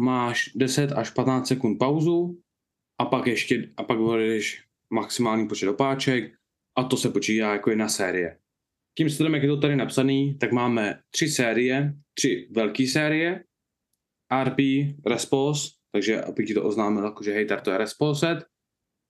[0.00, 2.42] máš 10 až 15 sekund pauzu
[2.98, 3.98] a pak ještě, a pak
[4.90, 6.41] maximální počet opáček
[6.78, 8.38] a to se počítá jako jedna série.
[8.98, 13.44] Tím stylem, jak je to tady napsaný, tak máme tři série, tři velké série,
[14.44, 14.58] RP,
[15.06, 18.38] Respos, takže aby ti to oznámil, jako že hej, tady to je Resposet,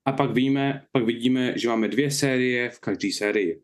[0.07, 3.63] a pak víme, pak vidíme, že máme dvě série v každé sérii.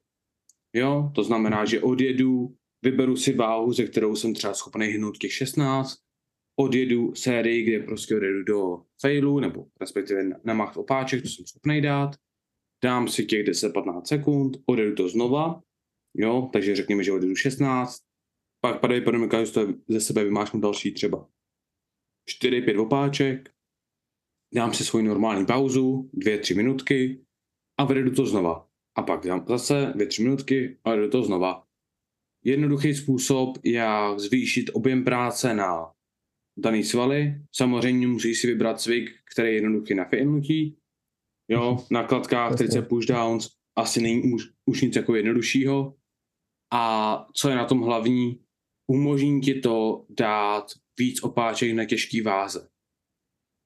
[0.73, 5.33] Jo, to znamená, že odjedu, vyberu si váhu, ze kterou jsem třeba schopný hnout těch
[5.33, 5.99] 16,
[6.61, 11.81] odjedu sérii, kde prostě odjedu do failu, nebo respektive na, max opáček, to jsem schopný
[11.81, 12.11] dát,
[12.85, 15.63] dám si těch 10-15 sekund, odjedu to znova,
[16.15, 18.03] jo, takže řekněme, že odjedu 16,
[18.61, 21.29] pak padají podmínka, že to ze sebe vymáčknu další třeba
[22.43, 23.51] 4-5 opáček,
[24.55, 27.25] dám si svoji normální pauzu, 2-3 minutky
[27.79, 28.69] a vedu to znova.
[28.97, 31.65] A pak dám zase 2-3 minutky a vedu to znova.
[32.45, 35.93] Jednoduchý způsob, jak zvýšit objem práce na
[36.59, 37.35] daný svaly.
[37.53, 40.77] Samozřejmě musíš si vybrat cvik, který je jednoduchý na fitnutí.
[41.51, 42.57] Jo, na kladkách, Jasně.
[42.57, 45.95] trice pushdowns, asi není už, už nic jako jednoduššího.
[46.73, 48.41] A co je na tom hlavní,
[48.91, 50.67] umožní ti to dát
[50.99, 52.69] víc opáček na těžký váze.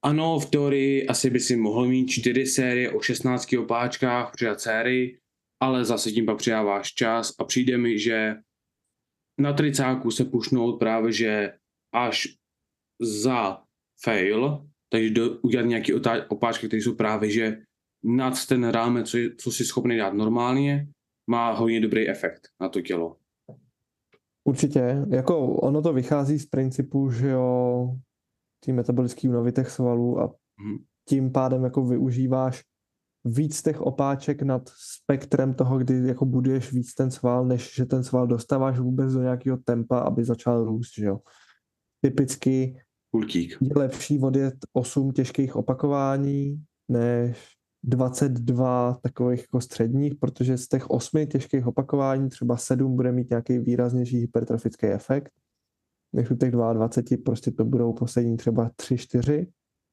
[0.04, 5.18] Ano, v teorii asi by si mohl mít čtyři série o 16 opáčkách, přidat sérii,
[5.62, 8.34] ale zase tím pak přidáváš čas a přijde mi, že
[9.40, 11.52] na tricáku se pušnout právě, že
[11.94, 12.28] až
[13.00, 13.62] za
[14.04, 15.94] fail, takže do, udělat nějaké
[16.28, 17.62] opáčky, které jsou právě, že
[18.04, 20.88] nad ten rámec, co, je- co jsi schopný dát normálně,
[21.30, 23.16] má hodně dobrý efekt na to tělo.
[24.44, 27.88] Určitě, jako ono to vychází z principu, že jo,
[28.64, 30.78] ty metabolický únavy těch svalů a Mhm.
[31.08, 32.62] tím pádem jako využíváš
[33.24, 38.04] víc těch opáček nad spektrem toho, kdy jako buduješ víc ten sval, než že ten
[38.04, 41.18] sval dostáváš vůbec do nějakého tempa, aby začal růst, že jo.
[42.00, 42.76] Typicky
[43.10, 43.58] Kultík.
[43.60, 47.38] je lepší odjet 8 těžkých opakování, než
[47.84, 53.58] 22 takových jako středních, protože z těch 8 těžkých opakování třeba 7 bude mít nějaký
[53.58, 55.32] výraznější hypertrofický efekt,
[56.12, 59.46] než u těch 22 prostě to budou poslední třeba 3-4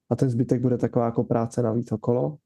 [0.09, 2.37] a ten zbytek bude taková jako práce navíc okolo.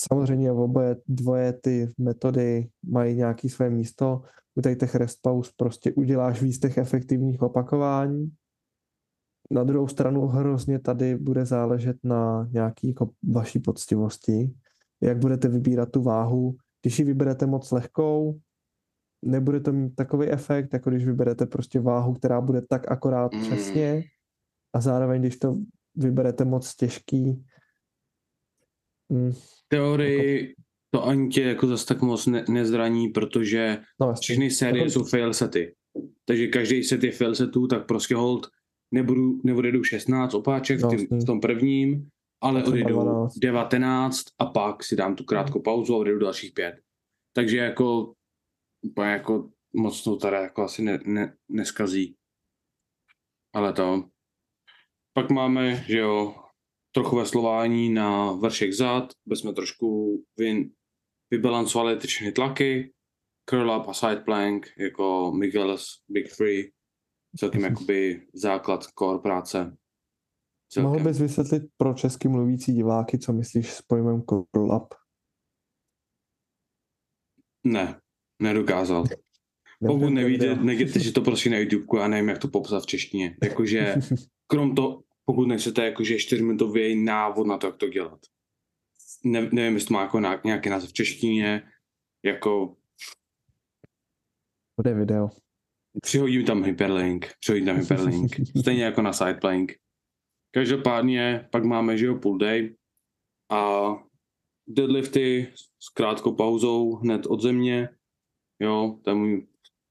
[0.00, 4.22] samozřejmě oboje dvoje ty metody mají nějaký své místo.
[4.54, 8.32] U těch rest pause prostě uděláš víc těch efektivních opakování.
[9.50, 14.54] Na druhou stranu hrozně tady bude záležet na nějaký jako vaší poctivosti,
[15.02, 16.56] jak budete vybírat tu váhu.
[16.82, 18.40] Když ji vyberete moc lehkou,
[19.24, 23.40] nebude to mít takový efekt, jako když vyberete prostě váhu, která bude tak akorát Mm.
[23.42, 24.02] přesně
[24.74, 25.56] a zároveň, když to
[25.94, 27.44] vyberete moc těžký,
[29.08, 29.32] mm,
[29.68, 30.54] Teorii
[30.90, 35.04] to ani tě jako zase tak moc ne, nezraní, protože no všechny série Jako- jsou
[35.04, 35.74] fail sety.
[36.24, 38.48] Takže každý set je fail setů, tak prostě hold
[38.94, 41.20] nebudu, neodjedu 16 opáček No, v, jasný.
[41.20, 42.08] v tom prvním,
[42.42, 43.38] ale 12.
[43.38, 46.74] 19 a pak si dám tu krátkou pauzu a odjedu dalších pět.
[47.36, 48.12] Takže jako
[48.82, 52.14] úplně jako moc to tady jako asi ne, ne, neskazí.
[53.54, 54.08] Ale to.
[55.16, 56.34] Pak máme, že jo,
[56.94, 60.70] trochu veslování na vršek zad, aby jsme trošku vy,
[61.30, 62.92] vybalancovali ty všechny tlaky,
[63.50, 66.70] curl up a side plank, jako Miguel's Big Three,
[67.36, 69.76] celkem jakoby základ core práce.
[70.68, 70.90] Celkem.
[70.90, 74.22] Mohl bys vysvětlit pro česky mluvící diváky, co myslíš s pojmem
[74.54, 74.94] up?
[77.64, 78.00] Ne,
[78.42, 79.04] nedokázal.
[79.86, 83.36] Pokud nevíte, nejděte si to prostě na YouTube, já nevím, jak to popsat v češtině.
[83.42, 83.94] Jakože,
[84.46, 88.20] krom to, pokud nechcete jakože čtyřminutový návod na to, jak to dělat.
[89.24, 91.62] Ne, nevím, jestli to má jako nějaký název v češtině,
[92.24, 92.76] jako
[94.76, 95.30] Bude video.
[96.02, 99.72] Přihodím tam hyperlink, přihodím tam hyperlink, stejně jako na sideplank.
[100.54, 102.76] Každopádně pak máme, že jo, pull day
[103.50, 103.90] a
[104.68, 107.88] deadlifty s krátkou pauzou hned od země,
[108.60, 109.46] jo, to je můj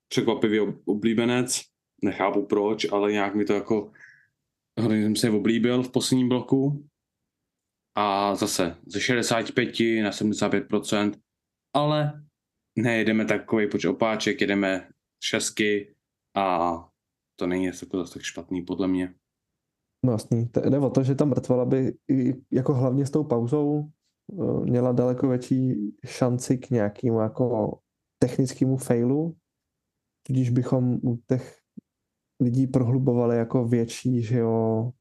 [0.07, 1.61] překvapivý ob- oblíbenec,
[2.03, 3.91] nechápu proč, ale nějak mi to jako,
[4.79, 6.89] hodně jsem se oblíbil v posledním bloku.
[7.95, 11.13] A zase ze 65 na 75%,
[11.75, 12.23] ale
[12.77, 14.89] nejedeme takový počet opáček, jedeme
[15.23, 15.95] šestky
[16.35, 16.73] a
[17.35, 19.15] to není jako zase tak špatný podle mě.
[20.05, 20.49] No jasný.
[20.49, 21.93] To Jde o to, že ta mrtvola by
[22.51, 23.89] jako hlavně s tou pauzou
[24.31, 27.77] eh, měla daleko větší šanci k nějakému jako
[28.19, 29.37] technickému failu,
[30.27, 31.57] tudíž bychom u těch
[32.39, 34.91] lidí prohlubovali jako větší, že jo,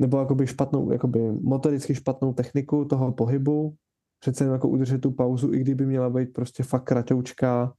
[0.00, 3.76] nebo jakoby špatnou, jakoby motoricky špatnou techniku toho pohybu,
[4.18, 7.74] přece jen jako udržet tu pauzu, i kdyby měla být prostě fakt kratoučka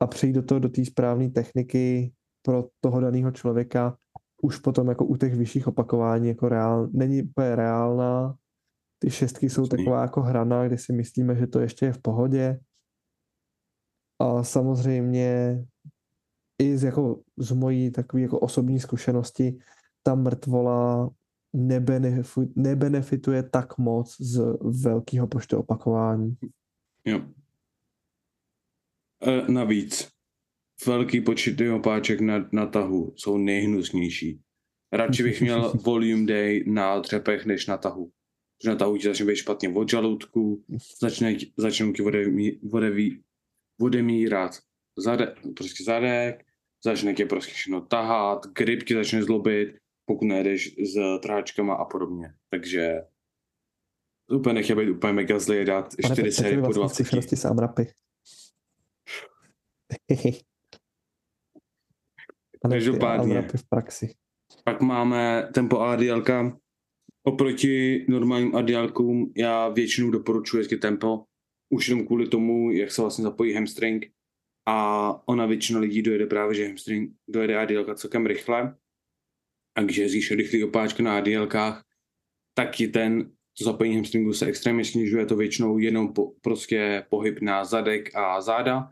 [0.00, 3.96] a přejít do toho, do té správné techniky pro toho daného člověka,
[4.42, 8.36] už potom jako u těch vyšších opakování jako reál, není úplně reálná.
[8.98, 12.60] Ty šestky jsou taková jako hrana, kde si myslíme, že to ještě je v pohodě.
[14.20, 15.64] A samozřejmě
[16.62, 19.58] i z, jako, z mojí takové jako osobní zkušenosti
[20.02, 21.10] ta mrtvola
[21.56, 24.42] nebenefi- nebenefituje tak moc z
[24.82, 26.36] velkého počtu opakování.
[27.04, 27.20] Jo.
[29.26, 30.08] E, navíc,
[30.86, 34.40] velký počet těch opáček na, na tahu jsou nejhnusnější.
[34.92, 38.10] Radši bych měl volume day na dřepech, než na tahu.
[38.58, 40.64] Protože na tahu ti začne být špatně od žaludku,
[41.00, 43.20] začne, začnou ti odemí,
[43.80, 44.58] odemírat
[44.98, 46.44] zade, prostě zadek,
[46.84, 52.34] začne tě prostě všechno tahat, grip ti začne zlobit, pokud nejdeš s tráčkama a podobně.
[52.50, 53.02] Takže
[54.30, 57.04] úplně nechtěl být úplně mega zlý dát Pane, 4 Petře, série po vlastní 20.
[57.04, 57.86] zkušenosti s Amrapy.
[62.70, 63.42] Každopádně.
[63.42, 64.14] V praxi.
[64.64, 66.58] Pak máme tempo ADLka.
[67.26, 71.24] Oproti normálním ADLkům já většinou doporučuji jezdit tempo,
[71.70, 74.06] už jenom kvůli tomu, jak se vlastně zapojí hamstring
[74.68, 78.76] a ona většina lidí dojede právě, že hamstring dojede ADLka celkem rychle
[79.74, 81.84] a když jezdíš rychlý opáčka na ADLkách,
[82.54, 87.40] tak i ten to zapojení hamstringu se extrémně snižuje, to většinou jenom po, prostě pohyb
[87.40, 88.90] na zadek a záda,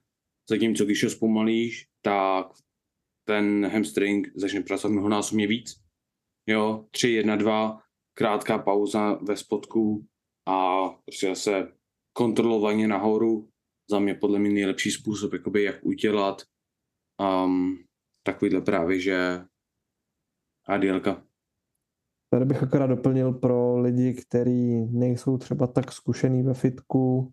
[0.53, 2.47] zatímco když ho zpomalíš, tak
[3.27, 5.83] ten hamstring začne pracovat mnohonásobně víc.
[6.47, 7.83] Jo, 3, 1, 2,
[8.15, 10.07] krátká pauza ve spodku
[10.49, 11.73] a prostě zase
[12.12, 13.49] kontrolovaně nahoru.
[13.91, 16.43] Za mě podle mě nejlepší způsob, jakoby jak udělat
[17.21, 17.85] um,
[18.27, 19.45] takovýhle právě, že
[20.67, 21.27] ADLka.
[22.33, 27.33] Tady bych akorát doplnil pro lidi, kteří nejsou třeba tak zkušený ve fitku.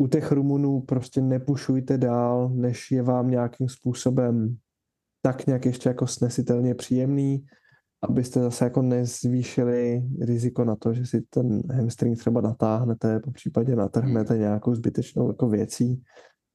[0.00, 4.56] U těch Rumunů prostě nepušujte dál, než je vám nějakým způsobem
[5.22, 7.46] tak nějak ještě jako snesitelně příjemný,
[8.02, 13.76] abyste zase jako nezvýšili riziko na to, že si ten hamstring třeba natáhnete, po případě
[13.76, 16.02] natrhnete nějakou zbytečnou jako věcí.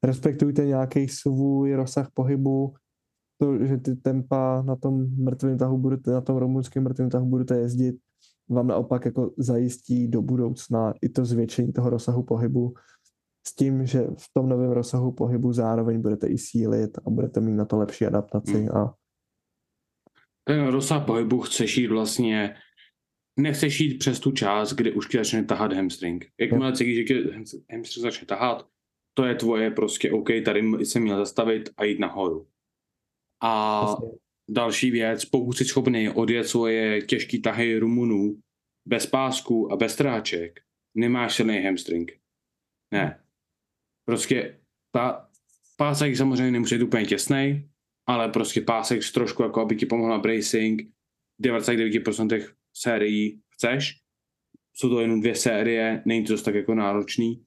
[0.03, 2.73] Respektujte nějaký svůj rozsah pohybu,
[3.37, 7.57] to, že ty tempa na tom mrtvém tahu budete, na tom rumunském mrtvém tahu budete
[7.59, 7.95] jezdit,
[8.49, 12.73] vám naopak jako zajistí do budoucna i to zvětšení toho rozsahu pohybu
[13.47, 17.55] s tím, že v tom novém rozsahu pohybu zároveň budete i sílit a budete mít
[17.55, 18.71] na to lepší adaptaci hmm.
[18.77, 18.95] a
[20.43, 22.55] ten rozsah pohybu chceš jít vlastně,
[23.39, 26.25] nechceš jít přes tu část, kde už ti začne tahat hamstring.
[26.39, 27.15] Jakmile cítíš, že
[27.71, 28.67] hamstring začne tahat,
[29.13, 32.47] to je tvoje prostě OK, tady jsem měl zastavit a jít nahoru.
[33.41, 34.09] A vlastně.
[34.49, 38.41] další věc, pokud jsi schopný odjet svoje těžký tahy rumunů
[38.87, 40.59] bez pásku a bez tráček,
[40.95, 42.11] nemáš silný hamstring.
[42.93, 43.23] Ne.
[44.05, 44.59] Prostě
[44.91, 45.29] pá,
[45.77, 47.69] pásek samozřejmě nemusí být úplně těsný,
[48.07, 50.81] ale prostě pásek s trošku jako aby ti pomohla bracing,
[51.43, 53.97] 99% sérií chceš,
[54.73, 57.45] jsou to jenom dvě série, není to dost tak jako náročný,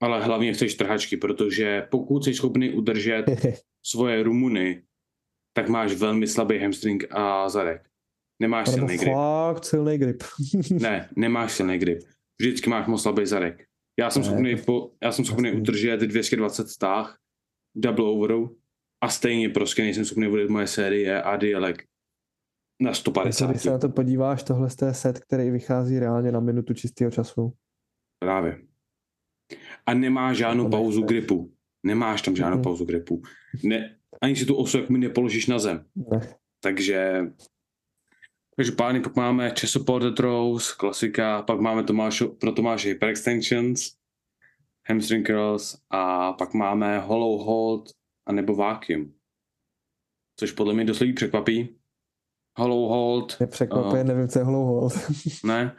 [0.00, 3.24] ale hlavně chceš trhačky, protože pokud jsi schopný udržet
[3.82, 4.82] svoje rumuny,
[5.52, 7.88] tak máš velmi slabý hamstring a zadek.
[8.40, 9.12] Nemáš Nebo silný grip.
[9.14, 10.22] Fakt silný grip.
[10.70, 11.98] ne, nemáš silný grip.
[12.40, 13.66] Vždycky máš moc slabý zadek.
[13.98, 17.18] Já jsem schopný, po, já jsem schopný udržet 220 stáh
[17.74, 18.58] double overu
[19.00, 21.84] a stejně prostě nejsem schopný vodit moje série a dialek
[22.80, 23.50] na 150.
[23.50, 27.52] Když se na to podíváš, tohle je set, který vychází reálně na minutu čistého času.
[28.18, 28.62] Právě.
[29.86, 31.52] A nemá žádnou pauzu gripu.
[31.86, 32.62] Nemáš tam žádnou mm.
[32.62, 33.22] pauzu gripu.
[33.64, 35.84] Ne, ani si tu osu jak mi nepoložíš na zem.
[35.96, 36.34] Ne.
[36.60, 37.26] Takže
[38.56, 43.92] takže pány, pak máme chest supported rows, klasika, pak máme Tomáš, pro Tomáše hyperextensions,
[44.88, 47.90] hamstring curls a pak máme hollow hold
[48.26, 49.14] a nebo vacuum.
[50.38, 51.76] Což podle mě dost lidí překvapí.
[52.58, 53.36] Hollow hold.
[53.40, 54.92] Je překvapí, uh, nevím, co je hollow hold.
[55.44, 55.76] ne,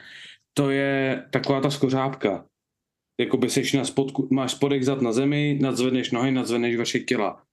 [0.54, 2.46] to je taková ta skořápka.
[3.20, 7.44] Jakoby seš na spodku, máš spodek zad na zemi, nadzvedneš nohy, nadzvedneš vaše těla.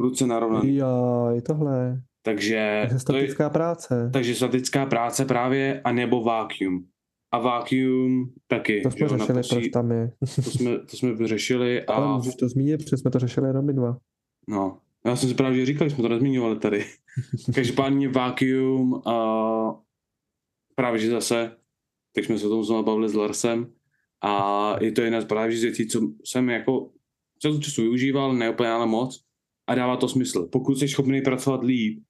[0.00, 0.72] Ruce narovnané.
[0.72, 2.02] Jo, je tohle.
[2.22, 4.10] Takže, statická je, práce.
[4.12, 6.86] Takže statická práce právě, a nebo vacuum.
[7.32, 8.80] A vacuum taky.
[8.80, 10.12] To jsme jo, řešili, proč tam je.
[10.18, 11.86] to, jsme, to jsme vyřešili.
[11.86, 11.92] A...
[11.92, 13.96] Ale můžeš to zmínit, protože jsme to řešili jenom my dva.
[14.48, 16.84] No, já jsem si právě říkal, že jsme to nezmínili tady.
[17.54, 19.14] Každopádně vacuum a
[20.74, 21.56] právě, že zase,
[22.14, 23.72] tak jsme se o tom znovu bavili s Larsem
[24.22, 26.90] a je to jedna z právě z věcí, co jsem jako
[27.38, 29.24] celou času využíval, ne úplně ale moc
[29.66, 30.48] a dává to smysl.
[30.52, 32.02] Pokud jsi schopný pracovat líp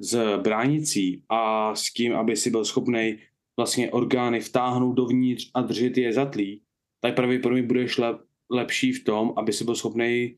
[0.00, 3.18] s bránicí a s tím, aby si byl schopný
[3.56, 6.62] vlastně orgány vtáhnout dovnitř a držet je zatlí,
[7.00, 10.36] tak pravděpodobně budeš lep, lepší v tom, aby si byl schopný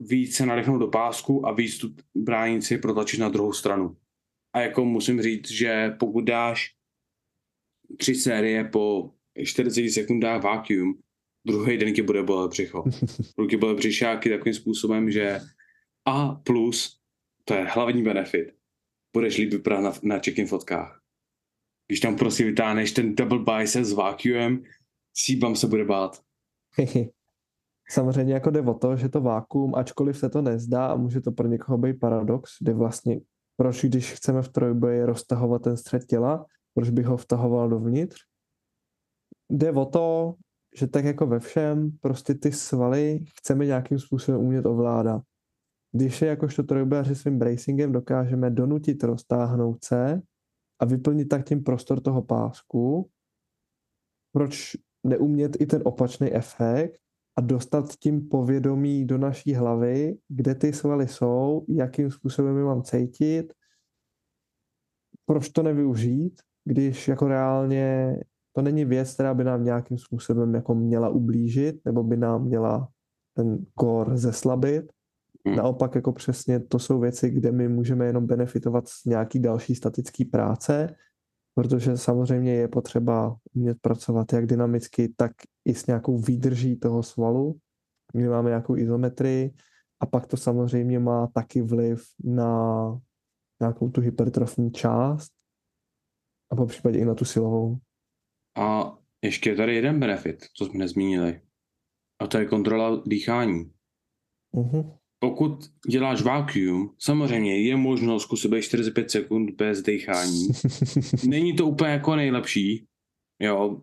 [0.00, 3.96] více nadechnout do pásku a víc tu bránici protlačit na druhou stranu.
[4.52, 6.74] A jako musím říct, že pokud dáš
[7.98, 9.10] tři série po
[9.44, 10.98] 40 sekundách vacuum,
[11.46, 12.84] druhý den ti bude bolet břicho.
[13.38, 15.40] Ruky bolet břišáky takovým způsobem, že
[16.04, 17.00] a plus,
[17.48, 18.54] to je hlavní benefit,
[19.12, 21.00] budeš líp vypadat na, na check-in fotkách.
[21.86, 24.64] Když tam prostě vytáhneš ten double bicep s vacuum,
[25.14, 26.22] síbam se bude bát.
[27.90, 31.32] Samozřejmě jako jde o to, že to vákuum, ačkoliv se to nezdá a může to
[31.32, 33.20] pro někoho být paradox, kdy vlastně
[33.56, 38.18] proč, když chceme v trojboji roztahovat ten střed těla, proč bych ho vtahoval dovnitř?
[39.50, 40.34] Jde o to,
[40.76, 45.22] že tak jako ve všem, prostě ty svaly chceme nějakým způsobem umět ovládat.
[45.96, 50.22] Když je jakožto trojbojaři svým bracingem dokážeme donutit roztáhnout se
[50.80, 53.10] a vyplnit tak tím prostor toho pásku,
[54.32, 57.00] proč neumět i ten opačný efekt
[57.38, 62.82] a dostat tím povědomí do naší hlavy, kde ty svaly jsou, jakým způsobem je mám
[62.82, 63.52] cítit,
[65.26, 68.16] proč to nevyužít, když jako reálně
[68.52, 72.88] to není věc, která by nám nějakým způsobem jako měla ublížit, nebo by nám měla
[73.36, 74.95] ten core zeslabit.
[75.46, 75.56] Hmm.
[75.56, 80.24] Naopak jako přesně to jsou věci, kde my můžeme jenom benefitovat z nějaký další statický
[80.24, 80.96] práce,
[81.54, 85.32] protože samozřejmě je potřeba umět pracovat jak dynamicky, tak
[85.64, 87.58] i s nějakou výdrží toho svalu,
[88.12, 89.54] kdy máme nějakou izometrii
[90.00, 93.00] a pak to samozřejmě má taky vliv na
[93.60, 95.32] nějakou tu hypertrofní část
[96.52, 97.78] a po případě i na tu silovou.
[98.56, 101.40] A ještě je tady jeden benefit, co jsme nezmínili.
[102.18, 103.72] A to je kontrola dýchání.
[104.54, 104.98] Uh-huh.
[105.18, 110.48] Pokud děláš vacuum, samozřejmě je možno zkusit být 45 sekund bez dechání.
[111.28, 112.86] Není to úplně jako nejlepší,
[113.40, 113.82] jo,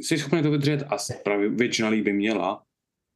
[0.00, 2.62] jsi schopný to vydržet a právě většina lidí by měla,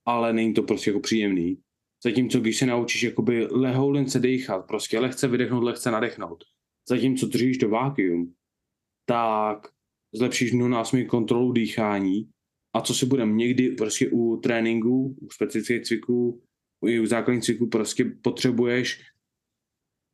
[0.06, 1.58] ale není to prostě jako příjemný.
[2.04, 6.44] Zatímco když se naučíš jakoby lehoulince dechat, prostě lehce vydechnout, lehce nadechnout,
[6.88, 8.34] zatímco držíš to vacuum,
[9.06, 9.68] tak
[10.14, 12.30] zlepšíš mnohonásobně kontrolu dýchání
[12.74, 16.42] a co si budeme někdy prostě u tréninku, u specifických cviků,
[16.88, 19.02] i u základních cviků prostě potřebuješ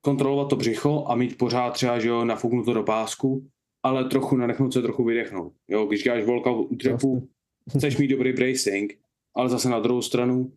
[0.00, 3.50] kontrolovat to břicho a mít pořád třeba, že jo, nafuknuto do pásku
[3.82, 5.54] ale trochu nadechnout se, trochu vydechnout.
[5.68, 7.28] Jo, když děláš volka u trepu,
[7.76, 8.98] chceš mít dobrý bracing,
[9.34, 10.52] ale zase na druhou stranu,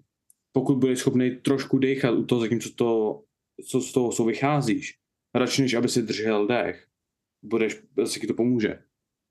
[0.52, 3.24] pokud budeš schopný trošku dechat u toho, zatímco to,
[3.70, 4.98] co z toho co vycházíš,
[5.36, 6.88] radši než aby si držel dech,
[7.44, 8.84] budeš, asi ti to pomůže.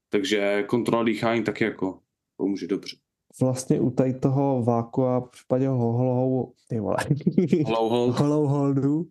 [0.08, 2.00] Takže kontrola dýchání taky jako
[2.36, 2.96] pomůže dobře.
[3.40, 6.96] Vlastně u tady toho váku a v případě holou, ty vole,
[8.12, 9.06] holou holdu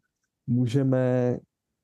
[0.48, 1.38] můžeme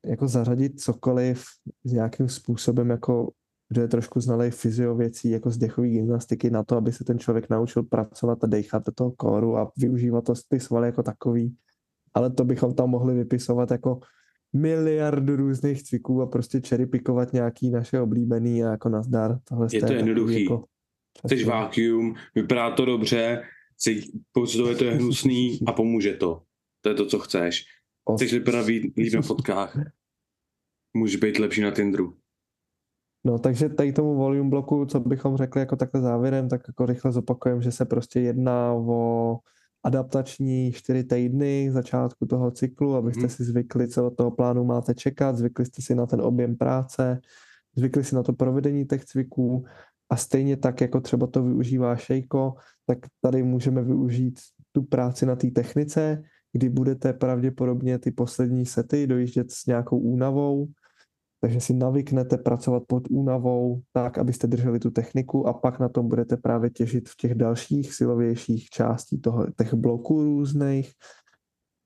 [0.06, 1.44] jako zařadit cokoliv
[1.84, 3.30] s nějakým způsobem, jako
[3.70, 7.50] kdo je trošku znalý fyziověcí, jako z dechové gymnastiky na to, aby se ten člověk
[7.50, 11.56] naučil pracovat a dechat do toho kóru a využívat to ty svaly jako takový.
[12.14, 14.00] Ale to bychom tam mohli vypisovat jako
[14.54, 19.40] miliardu různých cviků a prostě cherrypikovat nějaký naše oblíbený a jako nazdar.
[19.44, 20.44] Tohle je to jednoduchý.
[20.44, 20.64] Jako,
[21.26, 23.44] Chceš vákuum, vypadá to dobře,
[24.32, 26.42] pocitově to je hnusný a pomůže to.
[26.82, 27.64] To je to, co chceš.
[28.16, 29.80] Chceš vypadat líp na fotkách.
[30.94, 32.18] Může být lepší na Tinderu.
[33.26, 37.12] No, takže tady tomu volume bloku, co bychom řekli jako takhle závěrem, tak jako rychle
[37.12, 39.38] zopakujeme, že se prostě jedná o
[39.84, 43.30] adaptační čtyři týdny začátku toho cyklu, abyste hmm.
[43.30, 47.22] si zvykli, co od toho plánu máte čekat, zvykli jste si na ten objem práce,
[47.76, 49.66] zvykli si na to provedení těch cviků
[50.10, 52.54] a stejně tak, jako třeba to využívá Šejko,
[52.86, 54.40] tak tady můžeme využít
[54.72, 60.68] tu práci na té technice, kdy budete pravděpodobně ty poslední sety dojíždět s nějakou únavou,
[61.42, 66.08] takže si navyknete pracovat pod únavou tak, abyste drželi tu techniku a pak na tom
[66.08, 70.92] budete právě těžit v těch dalších silovějších částí toho, těch bloků různých.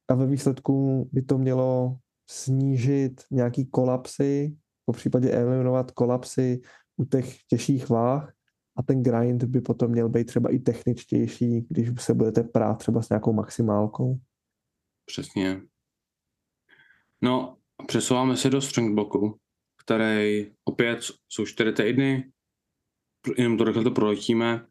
[0.07, 1.97] A ve výsledku by to mělo
[2.29, 4.55] snížit nějaký kolapsy,
[4.85, 6.61] po případě eliminovat kolapsy
[7.01, 8.33] u těch těžších váh
[8.77, 13.01] a ten grind by potom měl být třeba i techničtější, když se budete prát třeba
[13.01, 14.19] s nějakou maximálkou.
[15.05, 15.61] Přesně.
[17.21, 19.39] No, přesouváme se do strength bloku,
[19.83, 20.99] který opět
[21.29, 22.31] jsou čtyři týdny,
[23.37, 24.67] jenom to rychle to proletíme,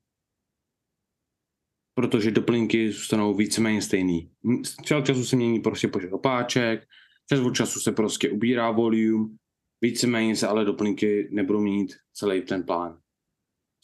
[1.95, 4.33] protože doplňky zůstanou víceméně stejný.
[4.85, 6.87] Čas času se mění prostě počet opáček,
[7.29, 9.29] čas od času se prostě ubírá volume,
[9.81, 13.01] víceméně se ale doplňky nebudou měnit celý ten plán.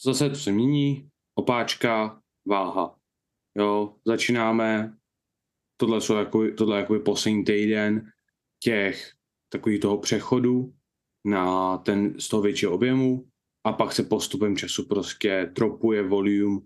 [0.04, 2.98] Zase to se mění, opáčka, váha.
[3.56, 4.96] Jo, začínáme
[5.76, 8.10] tohle, jsou jako, tohle jako poslední týden
[8.62, 9.12] těch
[9.48, 10.74] takových toho přechodu
[11.24, 13.28] na ten z toho většího objemu
[13.64, 16.60] a pak se postupem času prostě dropuje volume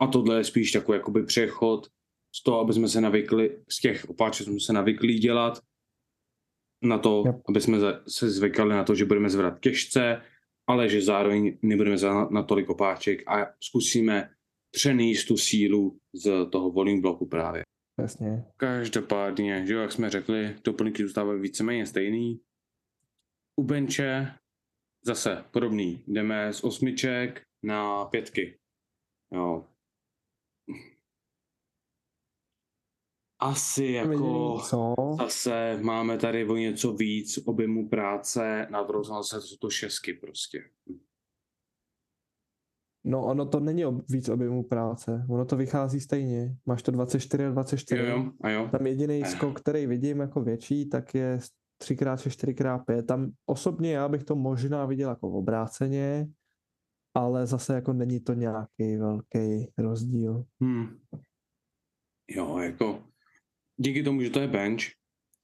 [0.00, 1.88] a tohle je spíš takový jakoby přechod
[2.34, 5.60] z toho, aby jsme se navykli, z těch opáček jsme se navykli dělat
[6.82, 7.36] na to, yep.
[7.48, 7.78] aby jsme
[8.08, 10.22] se zvykali na to, že budeme zvedat těžce,
[10.66, 14.30] ale že zároveň nebudeme zvedat na tolik opáček a zkusíme
[14.70, 17.62] přenést tu sílu z toho volume bloku právě.
[18.00, 18.44] Jasně.
[18.56, 22.40] Každopádně, že jak jsme řekli, doplňky zůstávají víceméně stejný.
[23.56, 24.32] U benče
[25.04, 26.04] zase podobný.
[26.06, 28.58] Jdeme z osmiček na pětky.
[29.32, 29.66] Jo.
[33.40, 34.94] Asi jako Co?
[35.18, 40.64] zase máme tady o něco víc objemu práce, na druhou zase jsou to šesky prostě.
[43.04, 46.56] No ono to není ob, víc objemu práce, ono to vychází stejně.
[46.66, 48.02] Máš to 24 a 24.
[48.02, 48.68] Jo, jo, a jo.
[48.72, 51.38] Tam jediný skok, který vidím jako větší, tak je
[51.82, 53.04] 3x, 4x5.
[53.04, 56.28] Tam osobně já bych to možná viděl jako v obráceně,
[57.14, 60.44] ale zase jako není to nějaký velký rozdíl.
[60.60, 60.98] Hmm.
[62.30, 63.09] Jo, jako
[63.80, 64.82] díky tomu, že to je bench,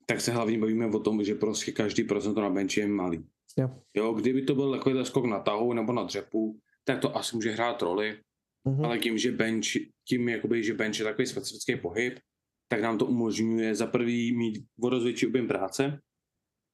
[0.07, 3.27] tak se hlavně bavíme o tom, že prostě každý procento na benchi je malý.
[3.59, 3.71] Jo.
[3.95, 7.51] jo, kdyby to byl takový skok na tahu nebo na dřepu, tak to asi může
[7.51, 8.21] hrát roli,
[8.67, 8.85] mm-hmm.
[8.85, 9.67] ale tím, že bench,
[10.09, 12.19] tím jakoby, že bench je takový specifický pohyb,
[12.69, 16.01] tak nám to umožňuje za prvý mít vodozvětší objem práce,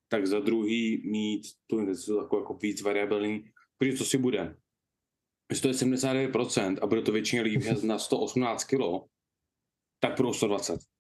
[0.09, 3.45] tak za druhý mít tu intenzitu jako, jako víc variabilní,
[3.79, 4.57] protože co si bude?
[5.51, 8.81] Jestli to je 79% a bude to většině lidí na 118 kg,
[10.01, 10.92] tak pro 120.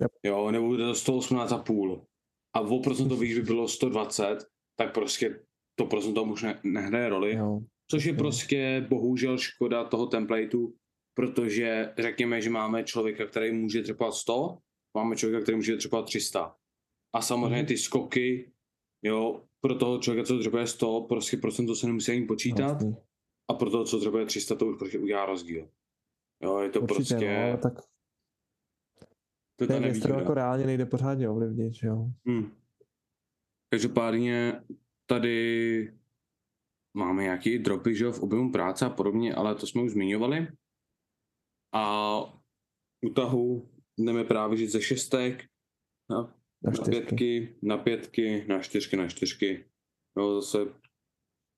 [0.00, 0.10] Yep.
[0.22, 2.04] Jo, nebo bude to 118,5.
[2.56, 4.38] A o procento víc by bylo 120,
[4.78, 5.40] tak prostě
[5.78, 7.34] to procento už ne, nehraje roli.
[7.34, 7.60] Jo.
[7.90, 10.74] Což je prostě bohužel škoda toho templateu,
[11.14, 14.58] protože řekněme, že máme člověka, který může třeba 100,
[14.96, 16.56] máme člověka, který může třeba 300.
[17.14, 17.66] A samozřejmě mhm.
[17.66, 18.52] ty skoky,
[19.02, 22.82] jo, pro toho člověka, co třeba je 100, prostě procento se nemusí ani počítat.
[23.50, 25.68] A pro toho, co třeba je 300, to už prostě udělá rozdíl.
[26.42, 27.50] Jo, je to Určitě, prostě...
[27.52, 27.89] No, tak
[29.60, 32.10] to ten věc, jako reálně nejde pořádně ovlivnit, jo.
[32.26, 32.52] Hmm.
[33.72, 34.62] Každopádně
[35.06, 35.94] tady
[36.96, 40.48] máme nějaký dropy, že v objemu práce a podobně, ale to jsme už zmiňovali.
[41.74, 42.20] A
[43.06, 45.44] u tahu jdeme právě žít ze šestek
[46.10, 46.22] na,
[46.62, 49.64] na, na pětky, na pětky, na čtyřky, na čtyřky.
[50.16, 50.58] Jo, zase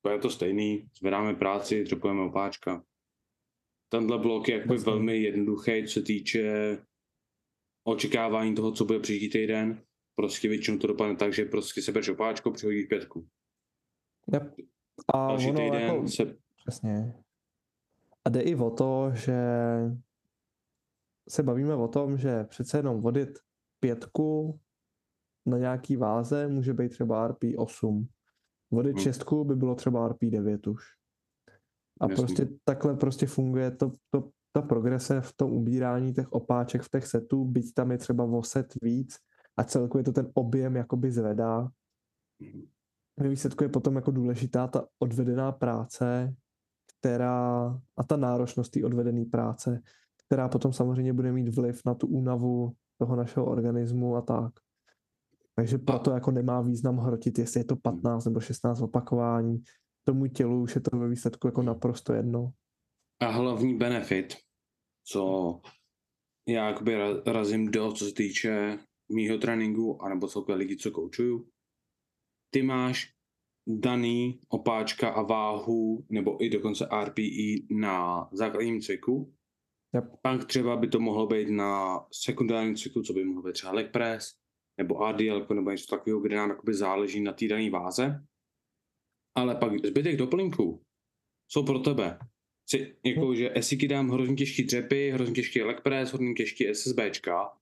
[0.01, 2.83] To je to stejný, zvedáme práci, dropujeme opáčka.
[3.89, 4.91] Tenhle blok je jakoby Jasně.
[4.91, 6.77] velmi jednoduchý, co se týče
[7.83, 9.81] očekávání toho, co bude příští týden.
[10.15, 13.27] Prostě většinou to dopadne tak, že prostě sebereš opáčko, přihodíš pětku.
[14.33, 14.55] Yep.
[15.13, 16.35] A Další ono týden jako, se...
[16.55, 17.13] přesně.
[18.25, 19.35] A jde i o to, že
[21.29, 23.39] se bavíme o tom, že přece jenom vodit
[23.79, 24.59] pětku
[25.45, 28.07] na nějaký váze může být třeba RP 8.
[28.71, 29.03] Vodit Hmm.
[29.03, 30.83] šestku by bylo třeba RP 9 už.
[32.01, 32.25] A Jasný.
[32.25, 37.07] prostě takhle prostě funguje to, to, ta progrese v tom ubírání těch opáček v těch
[37.07, 39.17] setů, byť tam je třeba o set víc
[39.57, 41.69] a celkově to ten objem jakoby zvedá.
[43.19, 46.35] Ve výsledku je potom jako důležitá ta odvedená práce,
[46.99, 47.65] která
[47.97, 49.81] a ta náročnost té odvedené práce,
[50.25, 54.53] která potom samozřejmě bude mít vliv na tu únavu toho našeho organismu a tak.
[55.55, 59.63] Takže proto jako nemá význam hrotit, jestli je to 15 nebo 16 opakování.
[60.03, 62.51] Tomu tělu už je to ve výsledku jako naprosto jedno.
[63.23, 64.35] A hlavní benefit,
[65.07, 65.61] co
[66.47, 68.79] já jakoby ra- razím do, co se týče
[69.15, 71.49] mýho tréninku, anebo celkově lidí, co koučuju,
[72.53, 73.13] ty máš
[73.67, 79.33] daný opáčka a váhu, nebo i dokonce RPE na základním cviku.
[79.95, 80.05] Yep.
[80.21, 83.91] Pak třeba by to mohlo být na sekundárním cviku, co by mohlo být třeba leg
[83.91, 84.35] press,
[84.77, 88.25] nebo ADL, nebo něco takového, kde nám jakoby záleží na té dané váze.
[89.35, 90.83] Ale pak zbytek doplňků
[91.47, 92.19] jsou pro tebe.
[92.69, 97.57] Si, jako, že esiky dám hrozně těžký dřepy, hrozně těžký leg press, hrozně těžký SSBčka,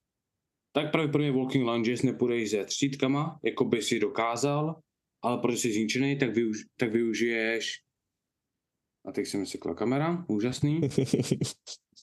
[0.75, 4.81] tak pravděpodobně walking lunges nepůjdeš se třtítkama, jako by si dokázal,
[5.23, 7.81] ale protože jsi zničený, tak, využ, tak využiješ
[9.05, 10.81] a teď se mi sekla kamera, úžasný.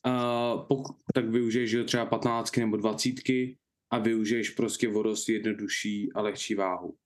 [0.05, 3.15] A pokud, tak využiješ jo, třeba 15 nebo 20
[3.91, 6.97] a využiješ prostě o dost jednodušší a lehčí váhu.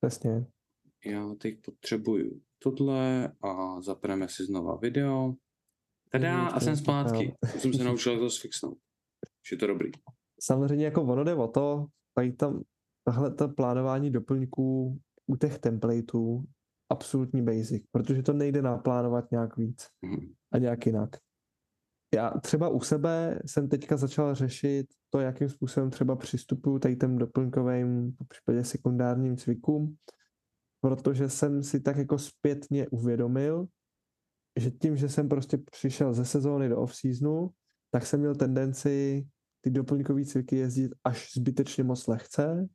[0.00, 0.46] Přesně.
[1.04, 5.34] Já teď potřebuju tohle a zapneme si znova video.
[6.12, 7.34] Tada, a jsem zpátky.
[7.54, 8.78] Už jsem se naučil, to sfixnout.
[9.44, 9.90] Už je to dobrý.
[10.40, 12.62] Samozřejmě jako ono jde o to, tady tam
[13.04, 16.44] tahle to plánování doplňků u těch templateů
[16.90, 20.32] absolutní basic, protože to nejde naplánovat nějak víc Mhm.
[20.52, 21.10] a nějak jinak.
[22.14, 27.18] Já třeba u sebe jsem teďka začal řešit to, jakým způsobem třeba přistupuju tady těm
[27.18, 29.96] doplňkovým, v případě sekundárním cvikům,
[30.86, 33.66] protože jsem si tak jako zpětně uvědomil,
[34.58, 37.50] že tím, že jsem prostě přišel ze sezóny do off-seasonu,
[37.90, 39.26] tak jsem měl tendenci
[39.60, 42.68] ty doplňkové cviky jezdit až zbytečně moc lehce,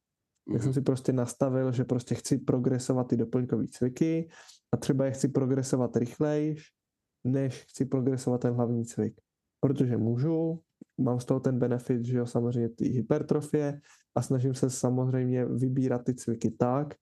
[0.53, 0.73] tak jsem Mhm.
[0.73, 4.29] si prostě nastavil, že prostě chci progresovat ty doplňkové cviky
[4.71, 6.63] a třeba je chci progresovat rychlejš,
[7.23, 9.21] než chci progresovat ten hlavní cvik.
[9.59, 10.59] Protože můžu,
[10.97, 13.79] mám z toho ten benefit, že jo, samozřejmě ty hypertrofie
[14.15, 16.93] a snažím se samozřejmě vybírat ty cviky tak,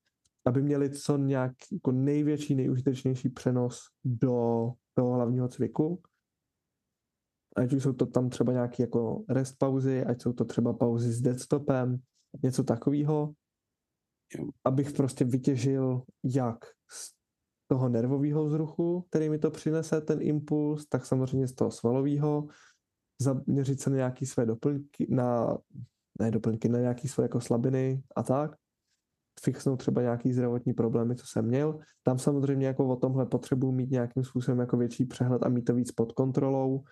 [0.45, 6.01] aby měli co nějak jako největší, nejužitečnější přenos do toho hlavního cviku.
[7.55, 11.11] Ať už jsou to tam třeba nějaké jako rest pauzy, ať jsou to třeba pauzy
[11.11, 11.97] s deadstopem,
[12.43, 13.33] něco takového,
[14.65, 17.13] abych prostě vytěžil jak z
[17.67, 22.47] toho nervového vzruchu, který mi to přinese, ten impuls, tak samozřejmě z toho svalového,
[23.21, 25.57] zaměřit se na nějaké své doplňky, na,
[26.19, 28.55] ne doplňky, na nějaké své jako slabiny a tak,
[29.39, 31.79] fixnout třeba nějaký zdravotní problémy, co jsem měl.
[32.03, 35.75] Tam samozřejmě jako o tomhle potřebuji mít nějakým způsobem jako větší přehled a mít to
[35.75, 36.83] víc pod kontrolou.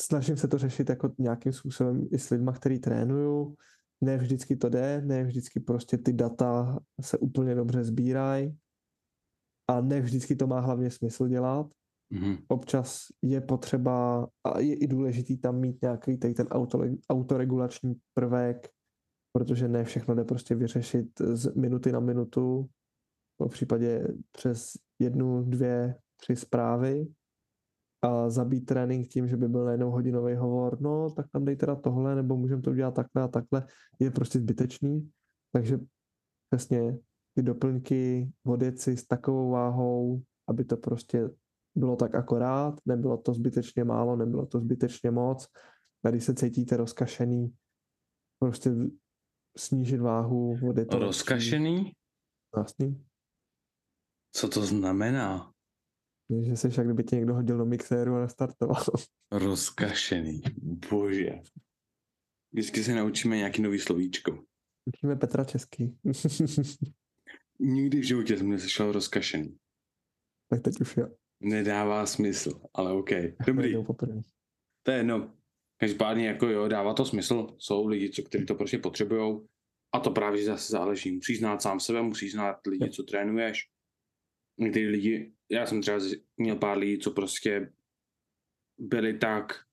[0.00, 3.54] Snažím se to řešit jako nějakým způsobem i s lidma, který trénuju.
[4.00, 8.58] Ne vždycky to jde, ne vždycky prostě ty data se úplně dobře sbírají
[9.68, 11.66] a ne vždycky to má hlavně smysl dělat.
[12.10, 12.36] Mhm.
[12.48, 18.68] Občas je potřeba a je i důležitý tam mít nějaký tady ten auto, autoregulační prvek,
[19.32, 22.68] protože ne všechno jde prostě vyřešit z minuty na minutu,
[23.40, 27.06] v případě přes jednu, dvě, tři zprávy
[28.02, 31.76] a zabít trénink tím, že by byl najednou hodinový hovor, no tak tam dej teda
[31.76, 33.66] tohle, nebo můžeme to udělat takhle a takhle,
[33.98, 35.10] je prostě zbytečný.
[35.52, 35.78] Takže
[36.50, 36.98] přesně
[37.34, 41.30] ty doplňky odjet si s takovou váhou, aby to prostě
[41.74, 45.48] bylo tak akorát, nebylo to zbytečně málo, nebylo to zbytečně moc.
[46.04, 47.54] A když se cítíte rozkašený,
[48.38, 48.70] prostě
[49.56, 50.98] snížit váhu, vody to.
[50.98, 51.92] Rozkašený?
[52.56, 53.04] Jasný.
[54.32, 55.52] Co to znamená?
[56.40, 58.84] Že jsi jak kdyby tě někdo hodil do mixéru a nastartoval.
[59.32, 60.42] Rozkašený.
[60.90, 61.40] Bože.
[62.52, 64.44] Vždycky se naučíme nějaký nový slovíčko.
[64.86, 65.96] Učíme Petra česky.
[67.60, 69.58] Nikdy v životě jsem neslyšel rozkašený.
[70.48, 71.08] tak teď už jo.
[71.40, 73.10] Nedává smysl, ale OK.
[73.46, 73.74] Dobrý,
[74.82, 75.34] to je jedno.
[75.82, 77.56] Každopádně jako jo, dává to smysl.
[77.58, 79.40] Jsou lidi, co, kteří to prostě potřebují.
[79.92, 81.12] A to právě zase záleží.
[81.12, 83.68] Musíš znát sám sebe, musíš znát lidi, co trénuješ.
[84.58, 85.98] některý lidi, já jsem třeba
[86.36, 87.72] měl pár lidí, co prostě
[88.78, 89.64] byli tak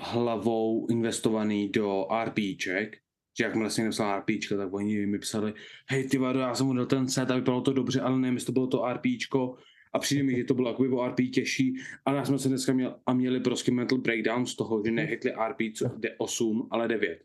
[0.00, 2.96] hlavou investovaný do RPček,
[3.38, 5.54] že jakmile jsem napsal RPčka, tak oni mi psali,
[5.88, 8.34] hej ty vado, já jsem mu dal ten set a vypadalo to dobře, ale nevím,
[8.34, 9.56] jestli to bylo to RPčko
[9.92, 11.74] a přijde mi, že to bylo jakoby o RP těžší,
[12.04, 15.32] ale já jsme se dneska měl, a měli prostě mental breakdown z toho, že nehitli
[15.48, 17.18] RP, co jde 8, ale 9.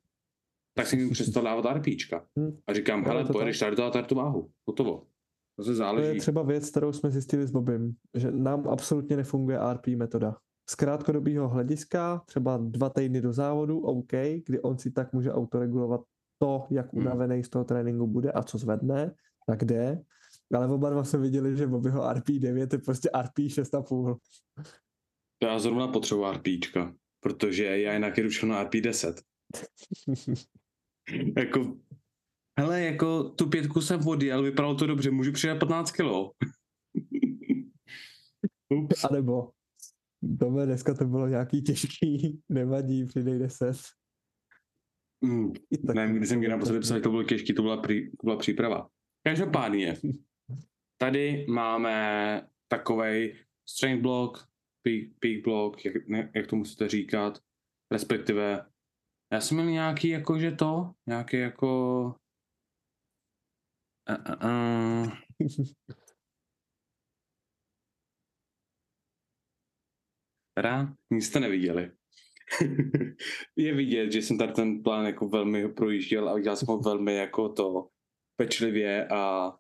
[0.78, 2.26] Tak jsem jim přestal dávat RPčka.
[2.68, 4.50] A říkám, hele, to pojedeš tady to a tady tu váhu.
[4.68, 5.04] Hotovo.
[5.58, 6.08] To se To záleží.
[6.16, 10.36] je třeba věc, kterou jsme zjistili s Bobem, že nám absolutně nefunguje RP metoda.
[10.70, 14.12] Z krátkodobého hlediska, třeba dva týdny do závodu, OK,
[14.46, 16.02] kdy on si tak může autoregulovat
[16.40, 17.02] to, jak Hmm.
[17.02, 19.16] unavený z toho tréninku bude a co zvedne,
[19.48, 20.02] tak jde.
[20.54, 24.18] Ale oba dva jsme viděli, že Bobbyho RP 9 je prostě RP 6,5.
[25.44, 29.22] Já zrovna potřebuji RPčka, protože já jinak jedu všechno na RP 10.
[31.38, 31.78] jako,
[32.60, 36.32] hele, jako tu pětku jsem odjel, vypadalo to dobře, můžu přidat 15 kilo.
[38.74, 39.04] Ups.
[39.04, 39.52] A nebo
[40.40, 43.76] Tome, dneska to bylo nějaký těžký, nevadí, přidej 10.
[45.22, 45.54] Mm,
[45.88, 48.18] tak ne, když jsem někdy naposledy psal, že to bylo těžký, to byla, prý, to
[48.24, 48.90] byla příprava.
[49.28, 49.98] Každopádně,
[50.98, 54.48] tady máme takovej strength block,
[54.84, 57.40] peak, peak block, jak, ne, jak to musíte říkat,
[57.92, 58.66] respektive
[59.34, 62.16] já jsem měl nějaký jakože to, nějaký jako
[64.08, 65.26] a, a, a.
[70.58, 71.92] Teda, nic jste neviděli.
[73.56, 77.16] je vidět, že jsem tady ten plán jako velmi projížděl a udělal jsem ho velmi
[77.16, 77.90] jako to
[78.42, 79.52] pečlivě a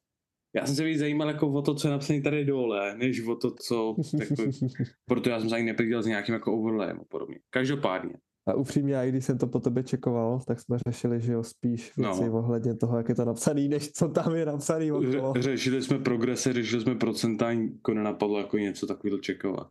[0.56, 3.36] já jsem se víc zajímal jako o to, co je napsané tady dole, než o
[3.36, 4.51] to, co, jako,
[5.06, 7.39] proto já jsem se ani nepředělal s nějakým jako overlayem a podobně.
[7.49, 8.14] Každopádně,
[8.47, 11.43] A upřímně, já i když jsem to po tebe čekoval, tak jsme řešili, že jo,
[11.43, 12.28] spíš věci No.
[12.28, 12.34] no.
[12.39, 15.34] ohledně toho, jak je to napsaný, než co tam je napsaný okolo.
[15.34, 19.68] Ře- řešili jsme progrese, řešili jsme procenta, jako nenapadlo jako něco takového čekovat.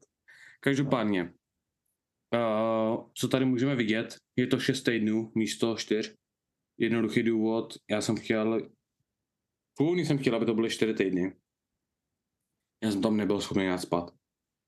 [0.60, 1.32] Každopádně,
[2.34, 6.14] uh, co tady můžeme vidět, je to 6 týdnů místo 4.
[6.78, 8.60] Jednoduchý důvod, já jsem chtěl,
[9.76, 11.36] původně jsem chtěl, aby to byly 4 týdny.
[12.84, 14.14] Já jsem tam nebyl schopný nějak spát.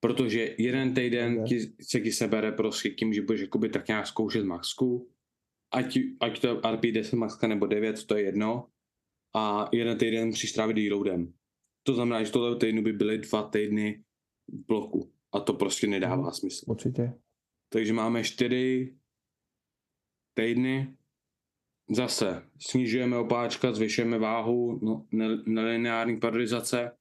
[0.01, 4.45] Protože jeden týden ti, se ti sebere prostě tím, že budeš jakoby tak nějak zkoušet
[4.45, 5.11] maxku,
[5.75, 8.69] ať, ať to je RP 10 maxka nebo 9, to je jedno,
[9.37, 11.35] a jeden týden musíš strávit deloadem.
[11.83, 14.05] To znamená, že tohle týdnu by byly dva týdny
[14.51, 15.13] bloku.
[15.33, 16.33] A to prostě nedává Mhm.
[16.33, 16.65] smysl.
[16.69, 17.13] Určitě.
[17.73, 18.97] Takže máme čtyři
[20.35, 20.96] týdny.
[21.91, 26.97] Zase snižujeme opáčka, zvyšujeme váhu, no, ne- nelineární periodizace.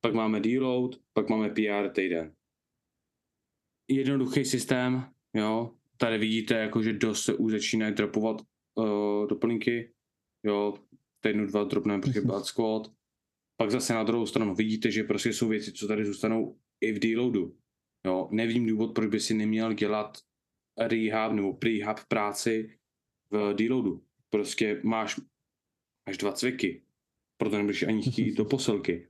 [0.00, 2.34] Pak máme deload, pak máme PR týden.
[3.88, 5.74] Jednoduchý systém, jo.
[5.96, 8.42] Tady vidíte, jako, že dost se už začínají dropovat
[8.74, 9.92] uh, doplňky.
[10.44, 10.74] Jo,
[11.20, 12.92] týdnu dva dropneme prostě blood squat.
[13.56, 16.98] Pak zase na druhou stranu vidíte, že prostě jsou věci, co tady zůstanou i v
[16.98, 17.56] deloadu.
[18.06, 20.18] Jo, nevím důvod, proč by si neměl dělat
[20.78, 22.78] rehab nebo prehab práci
[23.30, 24.05] v deloadu.
[24.36, 25.20] Prostě máš,
[26.08, 26.82] máš dva cviky,
[27.36, 29.08] proto nebudeš ani chtít do posilky.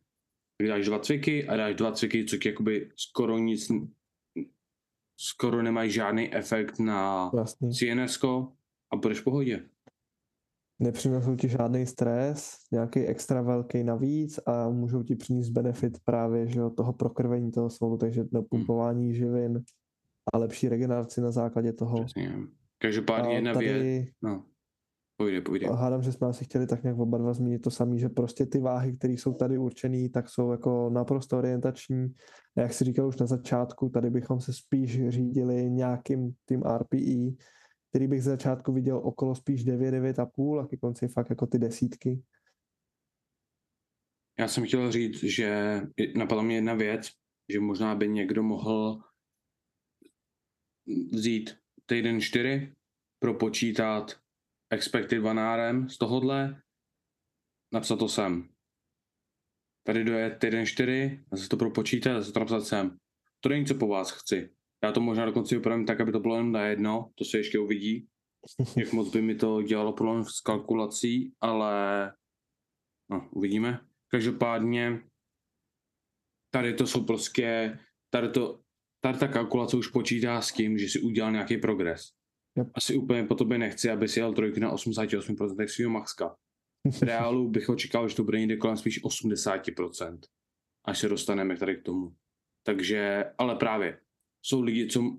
[0.58, 3.72] Tak dáš dva cviky a dáš dva cviky, co ti jakoby skoro nic,
[5.16, 7.72] skoro nemají žádný efekt na Jasný.
[7.74, 8.24] CNS
[8.92, 9.68] a budeš v pohodě.
[10.78, 16.58] Nepřinesou ti žádný stres, nějaký extra velký navíc a můžou ti přinést benefit právě že
[16.58, 19.64] jo, toho prokrvení toho svalu, takže napumpování živin
[20.34, 22.04] a lepší regeneraci na základě toho.
[22.04, 22.32] Přesně.
[22.78, 24.44] Každopádně jedna tady věc, no,
[25.16, 25.66] pojde, pojde.
[25.66, 28.60] hádám, že jsme asi chtěli tak nějak oba dva zmínit to samé, že prostě ty
[28.60, 32.14] váhy, které jsou tady určené, tak jsou jako naprosto orientační.
[32.56, 37.36] A jak si říkal už na začátku, tady bychom se spíš řídili nějakým tím RPI,
[37.90, 41.58] který bych z začátku viděl okolo spíš 9, 9,5 a ke konci fakt jako ty
[41.58, 42.22] desítky.
[44.38, 45.80] Já jsem chtěl říct, že
[46.16, 47.08] napadla mě jedna věc,
[47.52, 49.00] že možná by někdo mohl
[51.12, 51.56] vzít
[51.86, 52.74] týden 4,
[53.18, 54.25] propočítat
[54.70, 56.62] expected vanárem z tohohle,
[57.72, 58.48] napsat to sem.
[59.86, 62.98] Tady doje týden 4, zase to propočítat, zase to napsat sem.
[63.40, 64.50] To není, co po vás chci.
[64.84, 67.58] Já to možná dokonce upravím tak, aby to bylo jenom na jedno, to se ještě
[67.58, 68.08] uvidí,
[68.76, 72.12] jak moc by mi to dělalo problém s kalkulací, ale
[73.10, 73.80] no, uvidíme.
[74.10, 75.02] Každopádně
[76.50, 77.78] tady to jsou prostě,
[78.10, 78.60] tady, to,
[79.00, 82.15] tady ta kalkulace už počítá s tím, že si udělal nějaký progres.
[82.56, 82.68] Yep.
[82.74, 86.36] Asi úplně po tobě nechci, aby si jel trojky na 88% svého maxka.
[86.92, 90.18] V reálu bych očekával, že to bude někde kolem spíš 80%,
[90.84, 92.16] až se dostaneme tady k tomu.
[92.66, 94.00] Takže, ale právě,
[94.42, 95.18] jsou lidi, co,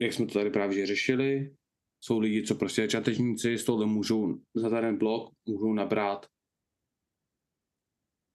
[0.00, 1.54] jak jsme to tady právě řešili,
[2.00, 6.26] jsou lidi, co prostě začátečníci z tohle můžou za ten blok můžou nabrat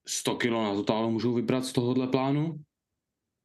[0.08, 2.64] 100 kg na totálu můžou vybrat z tohohle plánu,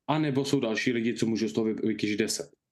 [0.09, 2.64] a nebo jsou další lidi, co můžou z toho vytěžit 10.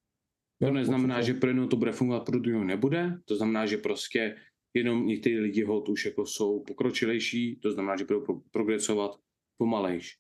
[0.63, 1.33] To Jo, neznamená, určitě.
[1.33, 3.19] že pro jednou to bude fungovat, pro druhého nebude.
[3.25, 4.37] To znamená, že prostě
[4.75, 9.19] jenom někteří lidi hod už jako jsou pokročilejší, to znamená, že budou pro- progresovat
[9.59, 10.19] pomalejš.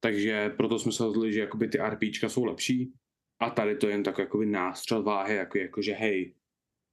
[0.00, 2.92] Takže proto jsme se rozhodli, že jakoby ty RPčka jsou lepší
[3.40, 6.34] a tady to je jen tak jakoby nástřel váhy, jako, jako že hej,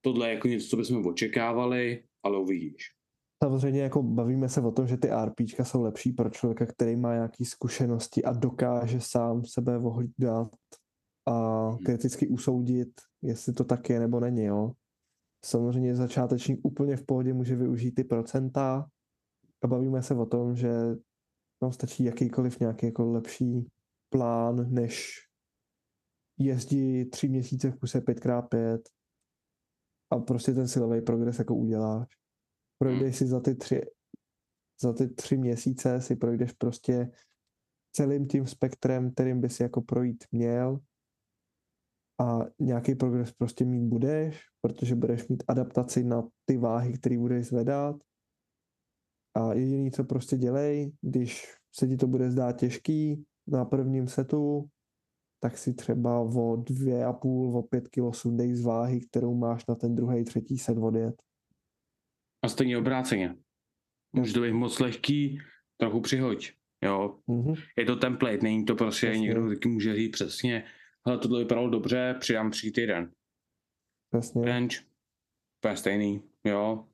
[0.01, 2.91] tohle je jako něco, co bychom očekávali, ale uvidíš.
[3.43, 7.13] Samozřejmě jako bavíme se o tom, že ty RPčka jsou lepší pro člověka, který má
[7.13, 10.47] nějaké zkušenosti a dokáže sám sebe ohlídat
[11.26, 11.78] a Mhm.
[11.84, 14.43] kriticky usoudit, jestli to tak je nebo není.
[14.43, 14.71] Jo.
[15.45, 18.89] Samozřejmě začátečník úplně v pohodě může využít ty procenta
[19.63, 20.71] a bavíme se o tom, že
[21.59, 23.67] tam stačí jakýkoliv nějaký jako lepší
[24.09, 25.19] plán, než
[26.38, 28.80] jezdí tři měsíce v kuse 5x5
[30.09, 32.07] a prostě ten silový progres jako uděláš.
[32.78, 33.82] Projdeš si za ty tři,
[34.82, 37.11] za ty tři měsíce si projdeš prostě
[37.91, 40.80] celým tím spektrem, kterým bys jako projít měl
[42.22, 47.45] a nějaký progres prostě mít budeš, protože budeš mít adaptaci na ty váhy, které budeš
[47.45, 47.95] zvedat
[49.38, 54.70] a jediný, co prostě dělej, když se ti to bude zdát těžký na prvním setu,
[55.39, 59.66] tak si třeba o dvě a půl, o pět kilo sundej z váhy, kterou máš
[59.68, 61.16] na ten druhý, třetí set odjet.
[62.43, 63.36] A stejně obráceně.
[64.13, 65.39] Může to být moc lehký,
[65.78, 66.51] trochu přihoď.
[66.84, 67.53] Jo, Mhm.
[67.78, 69.22] je to template, není to prostě Přesně.
[69.28, 70.63] někdo taky může říct přesně,
[71.08, 73.12] hele, tohle vypadalo dobře, přidám příští týden.
[74.12, 74.41] Přesně.
[74.41, 74.74] Bench,
[75.60, 76.88] úplně stejný, jo.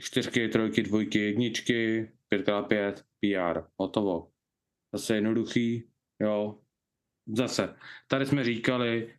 [0.00, 4.32] Čtyřky, trojky, dvojky, jedničky, 5x5, PR, hotovo.
[4.94, 6.58] Zase jednoduchý, jo.
[7.26, 7.76] Zase,
[8.08, 9.14] tady jsme říkali,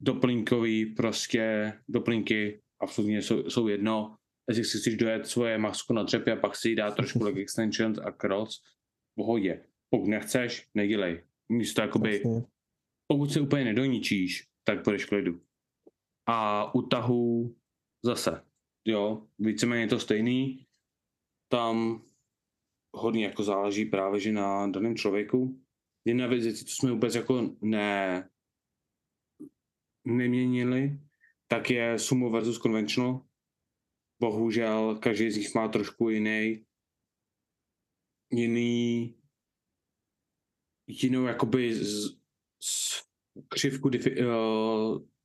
[0.00, 4.16] doplňkový, prostě doplňky absolutně jsou, jsou jedno.
[4.48, 7.98] Jestli si chceš dojet svoje masku na dřepě a pak si dát trošku leg extensions
[7.98, 8.62] a cross,
[9.12, 9.64] v pohodě.
[9.90, 11.24] Pokud nechceš, nedělej.
[11.48, 12.42] Místo jakoby, Přesně.
[13.12, 15.40] Pokud se úplně nedoničíš, tak v klidu.
[16.26, 17.56] A u tahů
[18.04, 18.44] zase,
[18.84, 20.66] jo, víceméně je to stejný.
[21.48, 22.04] Tam
[22.96, 25.62] hodně jako záleží právě že na daném člověku.
[26.04, 28.30] Jedna věc, co jsme vůbec jako ne,
[30.04, 31.00] neměnili,
[31.48, 33.26] tak je sumo versus conventional.
[34.20, 36.64] Bohužel každý z nich má trošku jiný
[38.30, 39.14] jiný
[40.86, 42.21] jinou jakoby z
[43.48, 44.26] křivku difi, uh,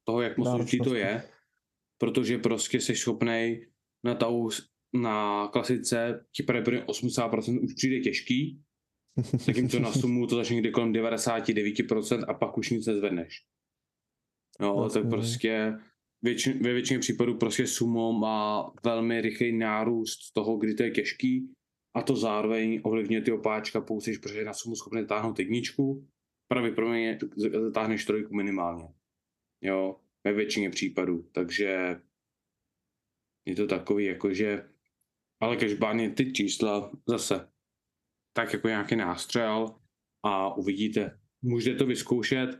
[0.03, 1.23] toho, jak moc složitý to je,
[1.97, 3.67] protože prostě jsi schopnej
[4.03, 8.61] na tahu s- na klasice ti pravděpodobně 80% už přijde těžký,
[9.37, 13.43] zatímco na sumu to začne někdy kolem 99% a pak už nic nezvedneš.
[14.61, 15.01] No, Jasně.
[15.01, 15.73] tak prostě
[16.21, 21.53] většin, ve většině případů prostě sumo má velmi rychlý nárůst toho, kdy to je těžký
[21.95, 26.07] a to zároveň ovlivňuje ty opáčka, pokud jsi protože na sumu schopný táhnout jedničku,
[26.47, 27.19] pravděpodobně
[27.57, 28.87] zatáhneš trojku minimálně.
[29.61, 32.01] Jo, ve většině případů, takže
[33.45, 34.69] je to takový jako, že
[35.41, 37.49] ale každopádně ty čísla zase
[38.33, 39.75] tak jako nějaký nástřel
[40.25, 41.19] a uvidíte.
[41.41, 42.59] Můžete to vyzkoušet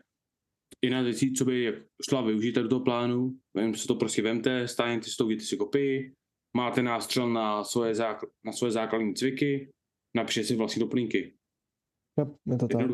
[0.81, 3.39] i na věcí, co by šla využít do toho plánu.
[3.53, 6.13] Vem si to prostě vemte, stáhněte si to, udějte si kopii,
[6.57, 9.69] máte nástřel na svoje, zákl- na svoje základní cviky,
[10.15, 11.37] napíšete si vlastní doplňky.
[12.19, 12.87] Yep, je to tak.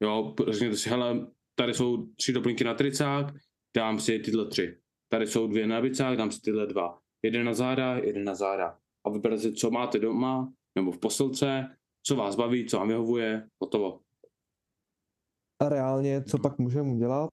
[0.00, 3.34] Jo, řekněte si, hele, tady jsou tři doplňky na tricák,
[3.76, 4.78] dám si tyhle tři.
[5.08, 6.98] Tady jsou dvě na bicák, dám si tyhle dva.
[7.22, 8.78] Jeden na záda, jeden na záda.
[9.04, 13.48] A vyberete si, co máte doma, nebo v posilce, co vás baví, co vám vyhovuje,
[13.62, 14.00] hotovo.
[15.62, 17.30] A reálně, co pak můžeme udělat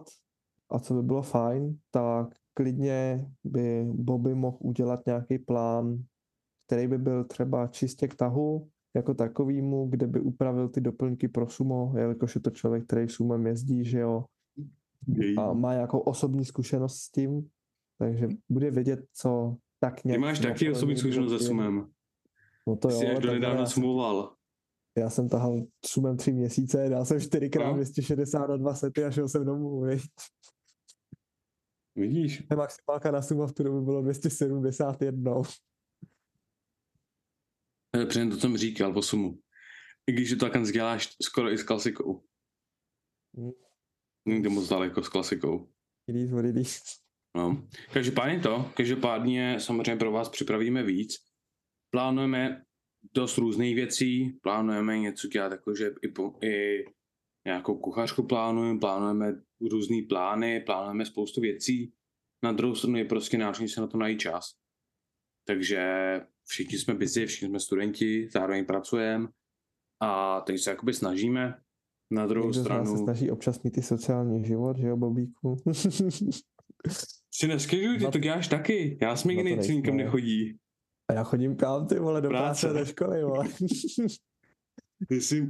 [0.69, 6.03] a co by bylo fajn, tak klidně by Bobby mohl udělat nějaký plán,
[6.65, 11.47] který by byl třeba čistě k tahu, jako takovýmu, kde by upravil ty doplňky pro
[11.49, 14.25] sumo, jelikož je to člověk, který sumem jezdí, že jo,
[15.37, 17.49] a má nějakou osobní zkušenost s tím,
[17.99, 20.21] takže bude vědět, co tak Ty nějak...
[20.21, 21.87] máš taky osobní zkušenost se sumem.
[22.67, 24.33] No to Ty jo, jsi tak do nedávna já, jsem, sumoval.
[24.97, 27.73] já jsem tahal sumem tři měsíce, dal jsem čtyřikrát No.
[27.75, 30.01] 260 na dva sety a šel jsem domů, viď?
[31.95, 32.43] Vidíš?
[32.57, 35.33] Maximálka na sumo v tu dobu bylo 271.
[37.99, 39.39] Je přesně to, co jsem říkal po sumu.
[40.07, 42.23] I když to takhle děláš skoro i s klasikou.
[44.27, 44.43] Hmm.
[44.43, 45.69] To moc daleko s klasikou.
[46.07, 46.81] It is what it is.
[47.35, 47.67] No.
[47.93, 51.15] Každopádně to, každopádně samozřejmě pro vás připravíme víc.
[51.89, 52.65] Plánujeme
[53.13, 56.85] dost různých věcí, plánujeme něco dělat jako, že i, po, i
[57.45, 59.41] nějakou kuchařku plánujeme, plánujeme
[59.71, 61.93] různý plány, plánujeme spoustu věcí.
[62.43, 64.55] Na druhou stranu je prostě náročný se na to najít čas.
[65.47, 65.81] Takže
[66.45, 69.27] všichni jsme busy, všichni jsme studenti, zároveň pracujeme
[69.99, 71.59] A teď se jakoby snažíme.
[72.11, 73.03] Na druhou Někdo nás se stranu...
[73.03, 75.57] snaží občas mít i sociální život, že jo, Bobíku?
[77.31, 78.97] Si neskyžuj, ty Na- to děláš taky.
[79.01, 80.57] Já jsem jediný, co nikam nechodí.
[81.07, 82.67] A já chodím kam, ty vole, do Práce.
[82.67, 83.47] práce, do školy, vole.
[85.09, 85.41] Jsi...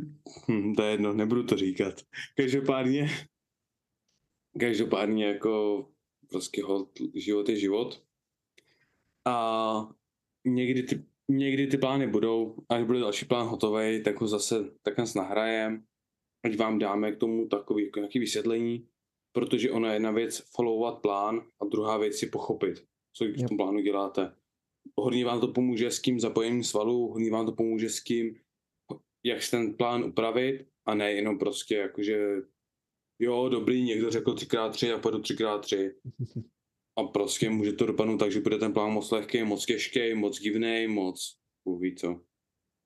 [0.52, 2.02] Hm, to je jedno, nebudu to říkat.
[2.38, 3.10] Každopádně...
[4.60, 5.86] Každopádně jako
[6.30, 8.04] prostě hold, život je život.
[9.26, 9.89] A
[10.46, 14.98] někdy ty, někdy ty plány budou, až bude další plán hotový, tak ho zase tak
[14.98, 15.84] nás nahrajem,
[16.46, 18.88] ať vám dáme k tomu takový jako nějaký vysvětlení,
[19.36, 22.84] protože ona je jedna věc followovat plán a druhá věc je pochopit,
[23.18, 24.36] co v tom plánu děláte.
[25.00, 28.36] Hodně vám to pomůže s tím zapojením svalů, hodně vám to pomůže s tím,
[29.26, 32.41] jak si ten plán upravit a ne jenom prostě jakože
[33.20, 35.91] jo, dobrý, někdo řekl 3x3 a půjdu 3x3
[36.98, 40.39] a prostě může to dopadnout tak, že bude ten plán moc lehký, moc těžký, moc
[40.39, 42.22] divný, moc, Bůh ví co.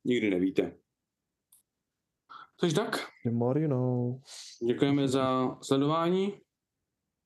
[0.06, 0.78] Nikdy nevíte.
[2.60, 4.22] Takže tak, The more you know.
[4.68, 6.42] děkujeme za sledování.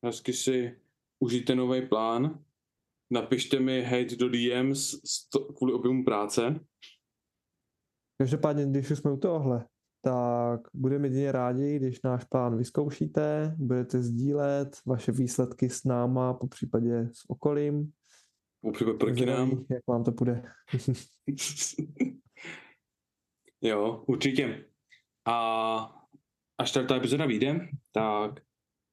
[0.05, 0.81] Hezky si
[1.19, 2.45] užijte nový plán.
[3.11, 4.95] Napište mi hate do DMs
[5.57, 6.59] kvůli objemu práce.
[8.17, 9.65] Každopádně, když už jsme u tohohle,
[10.03, 16.47] tak budeme jedině rádi, když náš plán vyzkoušíte, budete sdílet vaše výsledky s náma, po
[16.47, 17.91] případě s okolím.
[18.61, 19.65] Upřímně proti nám.
[19.69, 20.43] Jak vám to půjde.
[23.61, 24.65] jo, určitě.
[25.25, 26.05] A
[26.57, 28.39] až tady ta epizoda vyjde, tak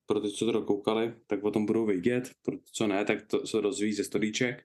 [0.06, 3.26] pro ty, co to dokoukali, tak o tom budou vědět, pro ty, co ne, tak
[3.26, 4.64] to se dozví ze storíček.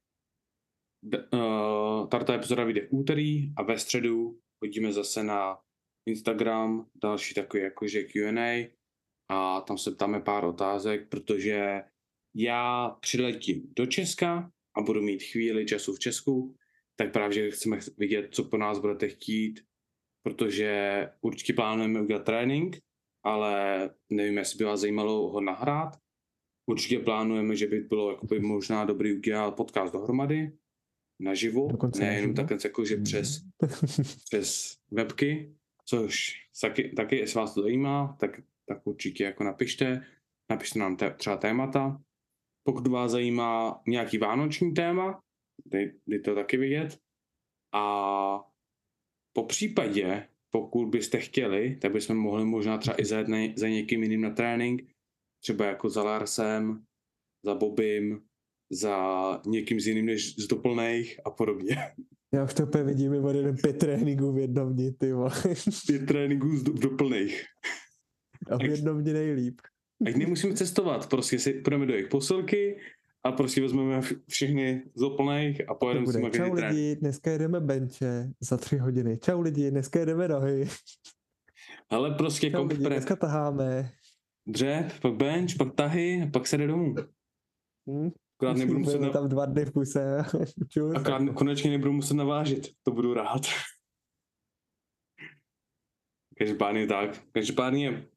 [1.33, 5.57] Uh, tady ta epizoda vyjde v úterý a ve středu chodíme zase na
[6.05, 8.71] Instagram, další takový jakože Q&A
[9.29, 9.61] a.
[9.61, 11.83] Tam se ptáme pár otázek, protože
[12.35, 16.55] já přiletím do Česka a budu mít chvíli času v Česku,
[16.95, 19.59] tak právě chceme vidět, co po nás budete chtít,
[20.23, 22.77] protože určitě plánujeme udělat trénink,
[23.23, 25.99] ale nevím, jestli by vás zajímalo ho nahrát.
[26.69, 30.57] Určitě plánujeme, že by bylo jakoby možná dobrý udělat podcast dohromady,
[31.21, 31.67] naživo,
[31.99, 33.41] nejenom takhle jakože přes,
[34.25, 40.05] přes webky, což taky, taky, jestli vás to zajímá, tak, tak určitě jako napište,
[40.51, 42.01] napište nám te, třeba témata.
[42.67, 45.19] Pokud vás zajímá nějaký vánoční téma,
[45.65, 46.99] dej, dej to taky vidět.
[47.73, 48.39] A
[49.33, 54.03] po případě, pokud byste chtěli, tak bychom mohli možná třeba i zajet na, za někým
[54.03, 54.81] jiným na trénink,
[55.43, 56.85] třeba jako za Larsem,
[57.45, 58.27] za Bobim,
[58.71, 58.97] za
[59.45, 61.75] někým z jiným než z doplných a podobně.
[62.33, 65.31] Já to úplně vidím, my jeden pět tréninků v jednom dni, ty vole.
[65.87, 67.43] Pět tréninků z do, doplných.
[68.51, 69.61] A v jednom dni nejlíp.
[70.07, 72.79] Ať nemusíme cestovat, prostě si půjdeme do jejich posilky
[73.23, 76.19] a prostě vezmeme vš- všechny z doplných a pojedeme s bude.
[76.19, 79.17] nimi Čau lidi, dneska jedeme benče za tři hodiny.
[79.17, 80.67] Čau lidi, dneska jedeme nohy.
[81.89, 83.91] Ale prostě Čau komp lidi, dneska taháme.
[84.47, 86.95] dřep, pak bench, pak tahy a pak se jde domů.
[87.89, 88.09] Hm?
[88.37, 90.17] Akorát nebudu muset, na, tam dva dny v kuse.
[90.95, 92.67] Akorát konečně nebudu muset navážit.
[92.83, 93.41] To budu rád.
[96.37, 97.23] Každopádně tak.
[97.31, 98.07] Každopádně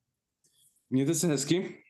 [0.90, 1.84] mějte se hezky.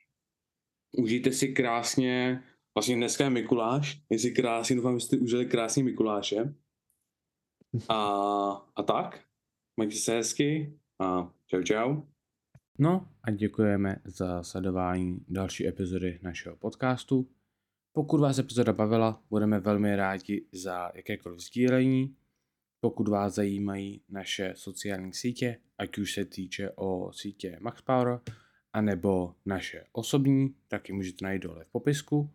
[0.98, 6.54] Užijte si krásně, vlastně dneska je Mikuláš, jestli krásně, doufám, že jste užili krásný Mikuláše.
[7.88, 7.96] A,
[8.76, 9.24] a tak,
[9.76, 12.02] majte se hezky a čau čau.
[12.78, 17.28] No a děkujeme za sledování další epizody našeho podcastu.
[17.98, 22.16] Pokud vás epizoda bavila, budeme velmi rádi za jakékoliv sdílení.
[22.80, 28.20] Pokud vás zajímají naše sociální sítě, ať už se týče o sítě MaxPower,
[28.72, 32.30] anebo naše osobní, tak ji můžete najít dole v popisku.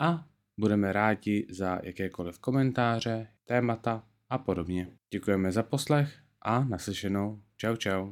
[0.00, 4.98] A budeme rádi za jakékoliv komentáře, témata a podobně.
[5.10, 7.42] Děkujeme za poslech a naslyšenou.
[7.56, 8.10] Čau čau.